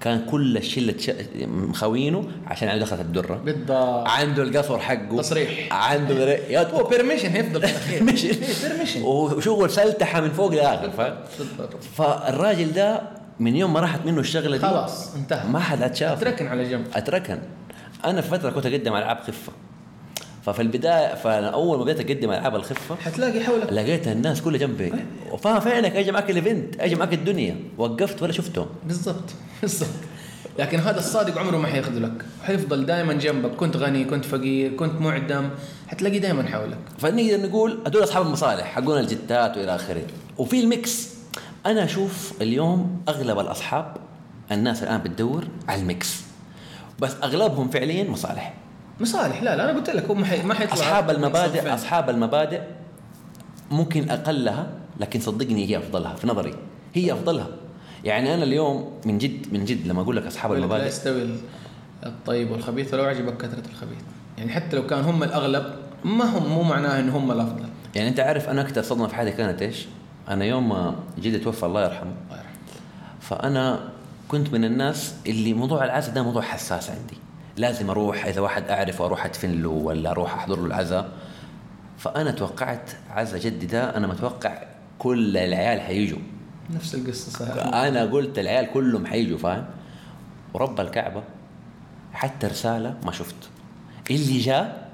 كان 0.00 0.24
كل 0.30 0.56
الشلة 0.56 0.94
ش- 0.98 1.10
مخوينه 1.46 2.24
عشان 2.46 2.68
عنده 2.68 2.84
دخلت 2.84 3.00
الدرة 3.00 3.34
بالضبط 3.34 4.08
عنده 4.08 4.42
القصر 4.42 4.78
حقه 4.78 5.16
تصريح. 5.18 5.68
عنده 5.72 6.14
يا 6.34 6.70
هو 6.74 6.84
بيرميشن 6.84 7.36
يفضل 7.36 7.60
في 7.62 7.66
الأخير 7.70 7.98
Permission. 8.06 8.64
بيرميشن 8.68 9.02
وشغل 9.02 9.70
سلتحة 9.70 10.20
من 10.20 10.30
فوق 10.30 10.52
لآخر؟ 10.52 10.86
بالضبط 11.38 11.84
فالراجل 11.96 12.72
ده 12.72 13.02
من 13.40 13.56
يوم 13.56 13.72
ما 13.72 13.80
راحت 13.80 14.06
منه 14.06 14.20
الشغلة 14.20 14.56
دي 14.56 14.62
خلاص 14.62 15.14
انتهى. 15.14 15.48
ما 15.48 15.58
حد 15.58 15.82
عاد 15.82 15.94
شافه. 15.94 16.12
أتركن 16.22 16.46
على 16.46 16.70
جنب. 16.70 16.86
أتركن. 16.94 17.38
أنا 18.04 18.20
في 18.20 18.28
فترة 18.28 18.50
كنت 18.50 18.66
أقدم 18.66 18.96
ألعاب 18.96 19.18
خفة. 19.18 19.52
ففي 20.42 20.62
البداية 20.62 21.14
فأنا 21.14 21.48
أول 21.48 21.78
ما 21.78 21.84
بديت 21.84 22.10
أقدم 22.10 22.30
ألعاب 22.30 22.54
الخفة 22.56 22.94
حتلاقي 22.94 23.40
حولك. 23.40 23.72
لقيت 23.72 24.08
الناس 24.08 24.42
كلها 24.42 24.58
جنبي. 24.58 24.92
وفاهم 25.32 25.60
فعلك 25.60 25.96
أجي 25.96 26.12
معك 26.12 26.30
الايفنت 26.30 26.80
أجي 26.80 26.94
معك 26.94 27.14
الدنيا. 27.14 27.56
وقفت 27.78 28.22
ولا 28.22 28.32
شفتهم. 28.32 28.66
بالضبط 28.84 29.30
بالضبط. 29.62 29.88
لكن 30.58 30.78
هذا 30.78 30.98
الصادق 30.98 31.38
عمره 31.38 31.56
ما 31.56 31.68
حيخذلك 31.68 32.24
حيفضل 32.42 32.86
دائما 32.86 33.12
جنبك. 33.12 33.50
كنت 33.50 33.76
غني 33.76 34.04
كنت 34.04 34.24
فقير 34.24 34.72
كنت 34.72 35.00
معدم. 35.00 35.50
حتلاقي 35.88 36.18
دائما 36.18 36.42
حولك. 36.42 36.78
فنقدر 36.98 37.48
نقول 37.48 37.78
هدول 37.86 38.02
أصحاب 38.02 38.26
المصالح 38.26 38.64
حقون 38.64 38.98
الجتات 38.98 39.56
وإلى 39.56 39.74
آخره. 39.74 40.02
وفي 40.38 40.60
ال 40.60 40.71
mix. 40.71 41.13
أنا 41.66 41.84
أشوف 41.84 42.32
اليوم 42.42 43.00
أغلب 43.08 43.38
الأصحاب 43.38 43.96
الناس 44.52 44.82
الآن 44.82 45.00
بتدور 45.00 45.44
على 45.68 45.80
ال 45.80 45.88
mix. 45.88 46.22
بس 47.00 47.14
أغلبهم 47.22 47.68
فعليا 47.68 48.10
مصالح. 48.10 48.54
مصالح 49.00 49.42
لا 49.42 49.56
لا 49.56 49.70
أنا 49.70 49.78
قلت 49.78 49.90
لك 49.90 50.04
هو 50.04 50.14
ما 50.14 50.26
حي- 50.26 50.42
ما 50.42 50.54
حيطلع 50.54 50.74
أصحاب 50.74 51.10
المبادئ. 51.10 51.74
أصحاب 51.74 52.10
المبادئ 52.10 52.60
ممكن 53.70 54.10
أقلها 54.10 54.66
لكن 55.00 55.20
صدقني 55.20 55.68
هي 55.70 55.78
أفضلها 55.78 56.14
في 56.14 56.26
نظري. 56.26 56.54
هي 56.94 57.12
أفضلها. 57.12 57.46
يعني 58.04 58.34
أنا 58.34 58.44
اليوم 58.44 58.90
من 59.04 59.18
جد 59.18 59.52
من 59.52 59.64
جد 59.64 59.86
لما 59.86 60.02
أقول 60.02 60.16
لك 60.16 60.26
أصحاب 60.26 60.50
لك 60.52 60.58
لا 60.58 60.64
المبادئ 60.64 60.86
يستوي 60.86 61.28
الطيب 62.06 62.50
والخبيث 62.50 62.94
ولو 62.94 63.04
عجبك 63.04 63.36
كثرة 63.36 63.62
الخبيث. 63.70 63.98
يعني 64.38 64.50
حتى 64.52 64.76
لو 64.76 64.86
كان 64.86 65.00
هم 65.04 65.22
الأغلب 65.22 65.64
ما 66.04 66.24
هم 66.38 66.46
مو 66.52 66.62
معناه 66.62 67.00
إن 67.00 67.08
هم 67.08 67.30
الأفضل. 67.30 67.64
يعني 67.94 68.08
أنت 68.08 68.20
عارف 68.20 68.48
أنا 68.48 68.60
أكثر 68.60 68.82
صدمة 68.82 69.06
في 69.06 69.14
حياتي 69.14 69.36
كانت 69.36 69.62
إيش؟ 69.62 69.86
أنا 70.28 70.44
يوم 70.44 70.68
ما 70.68 70.94
جدي 71.18 71.38
توفى 71.38 71.66
الله 71.66 71.84
يرحمه 71.84 72.12
الله 72.24 72.36
يرحمه. 72.36 72.54
فأنا 73.20 73.88
كنت 74.28 74.52
من 74.52 74.64
الناس 74.64 75.14
اللي 75.26 75.54
موضوع 75.54 75.84
العزاء 75.84 76.14
ده 76.14 76.22
موضوع 76.22 76.42
حساس 76.42 76.90
عندي. 76.90 77.16
لازم 77.56 77.90
أروح 77.90 78.26
إذا 78.26 78.40
واحد 78.40 78.68
أعرفه 78.68 79.06
أروح 79.06 79.24
أدفن 79.24 79.62
له 79.62 79.68
ولا 79.68 80.10
أروح 80.10 80.34
أحضر 80.34 80.56
له 80.60 80.66
العزاء. 80.66 81.12
فأنا 81.98 82.30
توقعت 82.30 82.90
عزاء 83.10 83.40
جدي 83.40 83.66
ده 83.66 83.96
أنا 83.96 84.06
متوقع 84.06 84.62
كل 84.98 85.36
العيال 85.36 85.80
حيجوا 85.80 86.18
نفس 86.70 86.94
القصة 86.94 87.30
صحيح. 87.30 87.74
أنا 87.74 88.04
قلت 88.04 88.38
العيال 88.38 88.72
كلهم 88.72 89.06
حيجوا 89.06 89.38
فاهم؟ 89.38 89.64
ورب 90.54 90.80
الكعبة 90.80 91.22
حتى 92.12 92.46
رسالة 92.46 92.96
ما 93.04 93.12
شفت. 93.12 93.34
اللي 94.10 94.38
جاء 94.38 94.90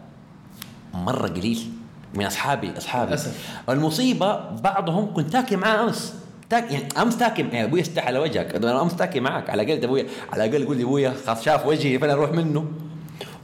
مرة 0.94 1.28
قليل. 1.28 1.72
من 2.14 2.26
أصحابي 2.26 2.72
أصحابي. 2.78 3.08
للأسف. 3.08 3.60
المصيبة 3.68 4.50
بعضهم 4.50 5.14
كنت 5.14 5.32
تاكي 5.32 5.56
معاه 5.56 5.84
أمس. 5.84 6.14
تاك 6.50 6.72
يعني 6.72 6.88
أمس 7.02 7.16
تاكي 7.16 7.42
يعني 7.42 7.64
أبوي 7.64 7.80
استحى 7.80 8.06
على 8.06 8.18
وجهك. 8.18 8.54
أنا 8.54 8.82
أمس 8.82 8.96
تاكي 8.96 9.20
معك 9.20 9.50
على 9.50 9.62
الاقل 9.62 9.84
ابويا 9.84 10.06
على 10.32 10.44
الاقل 10.44 10.66
قول 10.66 10.76
لي 10.76 10.82
ابويا 10.82 11.14
خلاص 11.26 11.42
شاف 11.44 11.66
وجهي 11.66 11.98
فأنا 11.98 12.12
أروح 12.12 12.30
منه. 12.30 12.66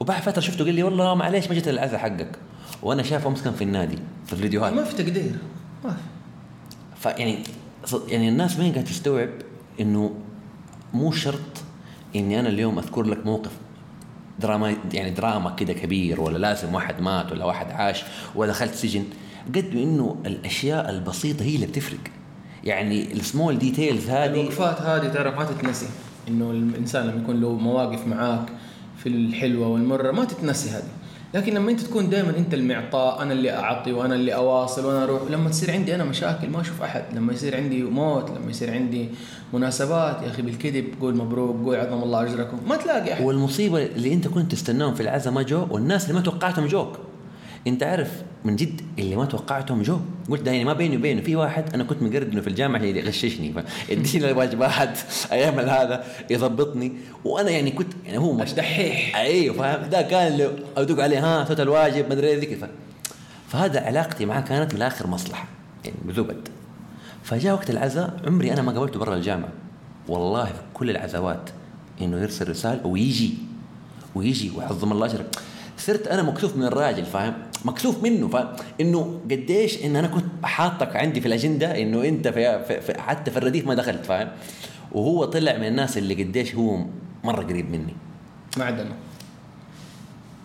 وبعد 0.00 0.22
فترة 0.22 0.40
شفته 0.40 0.64
قال 0.64 0.74
لي 0.74 0.82
والله 0.82 1.14
معليش 1.14 1.48
ما 1.48 1.54
جيت 1.54 1.68
العزاء 1.68 1.98
حقك. 1.98 2.38
وأنا 2.82 3.02
شايف 3.02 3.26
أمس 3.26 3.42
كان 3.42 3.52
في 3.52 3.64
النادي 3.64 3.98
في 4.26 4.32
الفيديوهات. 4.32 4.72
ما 4.72 4.84
في 4.84 4.96
تقدير. 4.96 5.32
ما 5.84 5.90
في. 5.90 5.96
فيعني 7.00 7.38
يعني 8.08 8.28
الناس 8.28 8.58
ما 8.58 8.64
قاعدة 8.64 8.80
تستوعب 8.80 9.30
إنه 9.80 10.14
مو 10.94 11.12
شرط 11.12 11.62
إني 12.16 12.40
أنا 12.40 12.48
اليوم 12.48 12.78
أذكر 12.78 13.02
لك 13.02 13.26
موقف 13.26 13.50
دراما 14.40 14.76
يعني 14.92 15.10
دراما 15.10 15.50
كده 15.50 15.72
كبير 15.72 16.20
ولا 16.20 16.38
لازم 16.38 16.74
واحد 16.74 17.00
مات 17.00 17.32
ولا 17.32 17.44
واحد 17.44 17.70
عاش 17.70 18.04
ولا 18.34 18.50
دخلت 18.50 18.74
سجن. 18.74 19.04
قد 19.48 19.70
إنه 19.72 20.16
الأشياء 20.26 20.90
البسيطة 20.90 21.42
هي 21.42 21.54
اللي 21.54 21.66
بتفرق. 21.66 22.00
يعني 22.64 23.12
السمول 23.12 23.58
details 23.58 24.10
هذه 24.10 24.40
الوقفات 24.40 24.80
هذه 24.82 25.08
تعرف 25.08 25.38
ما 25.38 25.44
تتنسي. 25.44 25.86
إنه 26.28 26.50
الإنسان 26.50 27.06
لما 27.06 27.22
يكون 27.22 27.40
له 27.40 27.52
مواقف 27.52 28.06
معاك 28.06 28.48
في 29.02 29.08
الحلوة 29.08 29.68
والمرة 29.68 30.12
ما 30.12 30.24
تتنسي 30.24 30.70
هذه. 30.70 30.88
لكن 31.34 31.54
لما 31.54 31.70
انت 31.70 31.80
تكون 31.80 32.10
دائما 32.10 32.36
انت 32.38 32.54
المعطاء 32.54 33.22
أنا 33.22 33.32
اللي 33.32 33.50
أعطي 33.50 33.92
وأنا 33.92 34.14
اللي 34.14 34.34
أواصل 34.34 34.84
وأنا 34.86 35.04
أروح 35.04 35.22
لما 35.30 35.50
تصير 35.50 35.70
عندي 35.70 35.94
أنا 35.94 36.04
مشاكل 36.04 36.48
ما 36.48 36.60
أشوف 36.60 36.82
أحد 36.82 37.04
لما 37.14 37.32
يصير 37.32 37.56
عندي 37.56 37.82
موت 37.82 38.30
لما 38.30 38.50
يصير 38.50 38.72
عندي 38.74 39.08
مناسبات 39.52 40.22
يا 40.22 40.28
أخي 40.28 40.42
بالكذب 40.42 40.86
قول 41.00 41.16
مبروك 41.16 41.64
قول 41.64 41.76
عظم 41.76 42.02
الله 42.02 42.22
أجركم 42.22 42.58
ما 42.68 42.76
تلاقي 42.76 43.12
أحد. 43.12 43.24
والمصيبة 43.24 43.82
اللي 43.86 44.12
انت 44.12 44.28
كنت 44.28 44.52
تستناهم 44.52 44.94
في 44.94 45.00
العزاء 45.02 45.32
ما 45.32 45.42
جو 45.42 45.66
والناس 45.70 46.04
اللي 46.04 46.14
ما 46.14 46.20
توقعتهم 46.20 46.66
جوك. 46.66 46.98
انت 47.66 47.82
عارف 47.82 48.22
من 48.44 48.56
جد 48.56 48.80
اللي 48.98 49.16
ما 49.16 49.24
توقعتهم 49.24 49.82
جو. 49.82 49.98
قلت 50.30 50.42
ده 50.42 50.50
يعني 50.50 50.64
ما 50.64 50.72
بيني 50.72 50.96
وبينه 50.96 51.20
في 51.20 51.36
واحد 51.36 51.74
أنا 51.74 51.84
كنت 51.84 52.02
مقرد 52.02 52.32
إنه 52.32 52.40
في 52.40 52.46
الجامعة 52.46 52.82
يغششني 52.82 53.54
يديني 53.88 54.30
الواجبات 54.30 54.98
أيام 55.32 55.58
هذا 55.58 56.04
يضبطني. 56.30 56.92
وأنا 57.24 57.50
يعني 57.50 57.70
كنت 57.70 57.92
يعني 58.06 58.18
هو 58.18 58.32
مش 58.32 58.52
دحيح 58.52 59.16
أيوه 59.16 59.56
فاهم؟ 59.56 59.90
ده 59.90 60.02
كان 60.02 60.32
اللي 60.32 60.50
أدق 60.76 61.02
عليه 61.02 61.40
ها 61.40 61.44
صوت 61.44 61.60
الواجب 61.60 62.08
ما 62.08 62.12
أدري 62.12 62.36
ذيك. 62.36 62.58
فهذا 63.48 63.80
علاقتي 63.80 64.26
معاه 64.26 64.40
كانت 64.40 64.74
من 64.74 64.76
الآخر 64.76 65.06
مصلحة 65.06 65.48
يعني 65.84 65.96
بزبد. 66.04 66.48
فجاء 67.22 67.54
وقت 67.54 67.70
العزاء 67.70 68.20
عمري 68.26 68.52
أنا 68.52 68.62
ما 68.62 68.72
قابلته 68.72 68.98
برا 68.98 69.16
الجامعة. 69.16 69.52
والله 70.08 70.44
في 70.44 70.60
كل 70.74 70.90
العزوات 70.90 71.50
إنه 72.00 72.20
يرسل 72.20 72.48
رسالة 72.48 72.86
ويجي 72.86 73.34
ويجي 74.14 74.52
ويعظم 74.56 74.92
الله 74.92 75.06
أجرك. 75.06 75.36
صرت 75.78 76.06
أنا 76.08 76.22
مكسوف 76.22 76.56
من 76.56 76.64
الراجل 76.64 77.04
فاهم؟ 77.04 77.34
مكسوف 77.64 78.02
منه 78.02 78.28
فاهم؟ 78.28 78.48
إنه 78.80 79.20
قديش 79.30 79.84
إن 79.84 79.96
أنا 79.96 80.08
كنت 80.08 80.24
حاطك 80.42 80.96
عندي 80.96 81.20
في 81.20 81.28
الأجندة 81.28 81.82
إنه 81.82 82.04
أنت 82.04 82.28
في, 82.28 82.64
في, 82.80 83.00
حتى 83.00 83.30
في 83.30 83.36
الرديف 83.36 83.66
ما 83.66 83.74
دخلت 83.74 84.06
فاهم؟ 84.06 84.28
وهو 84.92 85.24
طلع 85.24 85.56
من 85.58 85.66
الناس 85.66 85.98
اللي 85.98 86.14
قديش 86.24 86.54
هو 86.54 86.78
مرة 87.24 87.42
قريب 87.42 87.70
مني. 87.70 87.94
معدنه 88.56 88.94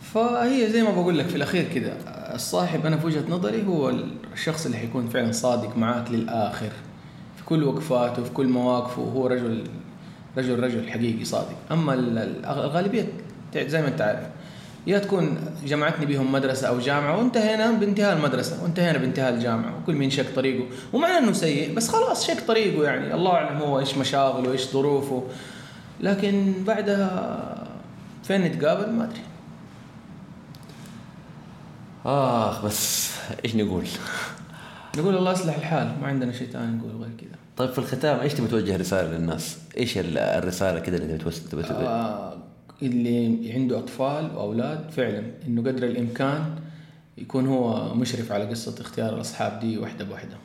فهي 0.01 0.69
زي 0.69 0.83
ما 0.83 0.91
بقول 0.91 1.19
لك 1.19 1.25
في 1.27 1.35
الأخير 1.35 1.63
كذا 1.73 1.97
الصاحب 2.35 2.85
أنا 2.85 2.97
في 2.97 3.05
وجهة 3.05 3.23
نظري 3.29 3.65
هو 3.67 3.93
الشخص 4.33 4.65
اللي 4.65 4.77
حيكون 4.77 5.07
فعلا 5.09 5.31
صادق 5.31 5.77
معاك 5.77 6.11
للآخر 6.11 6.69
في 7.37 7.43
كل 7.45 7.63
وقفاته 7.63 8.23
في 8.23 8.29
كل 8.31 8.47
مواقفه 8.47 9.01
هو 9.01 9.27
رجل 9.27 9.63
رجل 10.37 10.59
رجل 10.63 10.89
حقيقي 10.89 11.25
صادق. 11.25 11.55
أما 11.71 11.93
ال- 11.93 12.17
ال- 12.17 12.45
الغالبية 12.45 13.07
زي 13.57 13.81
ما 13.81 13.87
أنت 13.87 14.01
عارف 14.01 14.19
يا 14.87 14.99
تكون 14.99 15.37
جمعتني 15.65 16.05
بهم 16.05 16.31
مدرسة 16.31 16.67
أو 16.67 16.79
جامعة 16.79 17.17
وانتهينا 17.17 17.71
بانتهاء 17.71 18.17
المدرسة 18.17 18.63
وانتهينا 18.63 18.97
بانتهاء 18.97 19.33
الجامعة 19.33 19.77
وكل 19.77 19.93
مين 19.95 20.09
شق 20.09 20.35
طريقه. 20.35 20.65
ومع 20.93 21.17
إنه 21.17 21.31
سيء 21.31 21.75
بس 21.75 21.89
خلاص 21.89 22.27
شق 22.27 22.47
طريقه 22.47 22.83
يعني. 22.83 23.13
الله 23.13 23.31
أعلم 23.31 23.57
هو 23.57 23.79
إيش 23.79 23.97
مشاغله 23.97 24.49
وايش 24.49 24.67
ظروفه. 24.71 25.23
لكن 25.99 26.53
بعدها 26.67 27.67
فين 28.23 28.41
نتقابل؟ 28.41 28.91
ما 28.91 29.03
أدري. 29.03 29.21
آخ 32.05 32.65
بس 32.65 33.11
إيش 33.45 33.55
نقول؟ 33.55 33.85
نقول 34.97 35.17
الله 35.17 35.31
يصلح 35.31 35.55
الحال 35.57 35.91
ما 36.01 36.07
عندنا 36.07 36.31
شيء 36.31 36.47
ثاني 36.49 36.77
نقول 36.77 36.91
غير 36.91 37.11
كذا. 37.17 37.39
طيب 37.57 37.69
في 37.69 37.79
الختام 37.79 38.19
إيش 38.19 38.33
تبي 38.33 38.47
توجه 38.47 38.77
رسالة 38.77 39.11
للناس؟ 39.17 39.57
إيش 39.77 39.97
ال- 39.97 40.17
الرسالة 40.17 40.79
كذا 40.79 40.95
اللي 40.97 41.07
تبي 41.07 41.17
توصل 41.17 41.49
تبي 41.49 41.63
آه 41.63 42.33
اللي 42.81 43.51
عنده 43.53 43.79
أطفال 43.79 44.31
وأولاد 44.35 44.89
فعلا 44.91 45.23
إنه 45.47 45.61
قدر 45.61 45.83
الإمكان 45.87 46.55
يكون 47.17 47.47
هو 47.47 47.93
مشرف 47.95 48.31
على 48.31 48.45
قصة 48.45 48.81
اختيار 48.81 49.15
الأصحاب 49.15 49.59
دي 49.59 49.77
واحدة 49.77 50.05
بواحده 50.05 50.37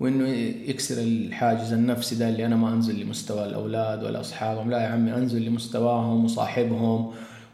وإنه 0.00 0.28
يكسر 0.70 1.02
الحاجز 1.02 1.72
النفسي 1.72 2.16
ده 2.16 2.28
اللي 2.28 2.46
أنا 2.46 2.56
ما 2.56 2.68
أنزل 2.72 3.00
لمستوى 3.00 3.44
الأولاد 3.44 4.04
ولا 4.04 4.20
أصحابهم 4.20 4.70
لا 4.70 4.80
يا 4.80 4.88
عمي 4.88 5.14
أنزل 5.14 5.42
لمستواهم 5.42 6.24
وصاحبهم 6.24 7.12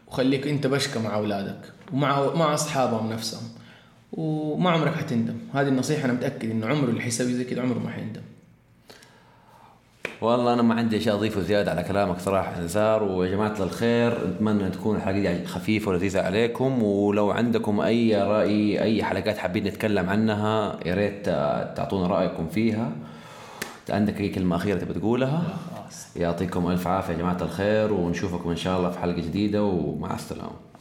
وخليك 0.09 0.47
أنت 0.47 0.67
بشكى 0.67 0.99
مع 0.99 1.15
أولادك 1.15 1.73
ومع 1.93 2.35
مع 2.35 2.55
أصحابهم 2.55 3.13
نفسهم 3.13 3.43
وما 4.13 4.71
عمرك 4.71 4.95
حتندم. 4.95 5.35
هذه 5.55 5.69
النصيحة 5.69 6.05
أنا 6.05 6.13
متأكد 6.13 6.51
إنه 6.51 6.67
عمره 6.67 6.91
اللي 6.91 7.01
حيسوي 7.01 7.33
زي 7.33 7.45
كده 7.45 7.63
عمره 7.63 7.79
ما 7.79 7.91
حيندم. 7.91 8.21
والله 10.21 10.55
أنا 10.55 10.63
ما 10.63 10.75
عندي 10.75 10.97
أشياء 10.97 11.17
أضيفه 11.17 11.41
زيادة 11.41 11.71
على 11.71 11.83
كلامك 11.83 12.19
صراحة 12.21 12.61
نزار 12.61 13.03
ويا 13.03 13.31
جماعة 13.31 13.55
الخير 13.61 14.27
نتمنى 14.29 14.71
تكون 14.71 14.97
الحلقة 14.97 15.33
دي 15.33 15.47
خفيفة 15.47 15.91
ولذيذة 15.91 16.21
عليكم. 16.21 16.83
ولو 16.83 17.31
عندكم 17.31 17.81
أي 17.81 18.23
رأي 18.23 18.83
أي 18.83 19.05
حلقات 19.05 19.39
حابين 19.39 19.65
نتكلم 19.65 20.11
عنها 20.11 20.79
يا 20.87 20.95
ريت 20.95 21.27
تعطونا 21.77 22.07
رأيكم 22.07 22.49
فيها. 22.49 22.93
عندك 23.91 24.21
أي 24.21 24.29
كلمة 24.29 24.57
أخيرة 24.57 24.79
تبي 24.79 24.95
تقولها؟ 24.95 25.43
يعطيكم 26.17 26.71
ألف 26.71 26.87
عافية 26.87 27.13
يا 27.13 27.19
جماعة 27.19 27.39
الخير 27.43 27.93
ونشوفكم 27.93 28.51
إن 28.51 28.57
شاء 28.57 28.79
الله 28.79 28.91
في 28.91 28.99
حلقة 28.99 29.17
جديدة 29.21 29.63
ومع 29.63 30.15
السلامة. 30.15 30.74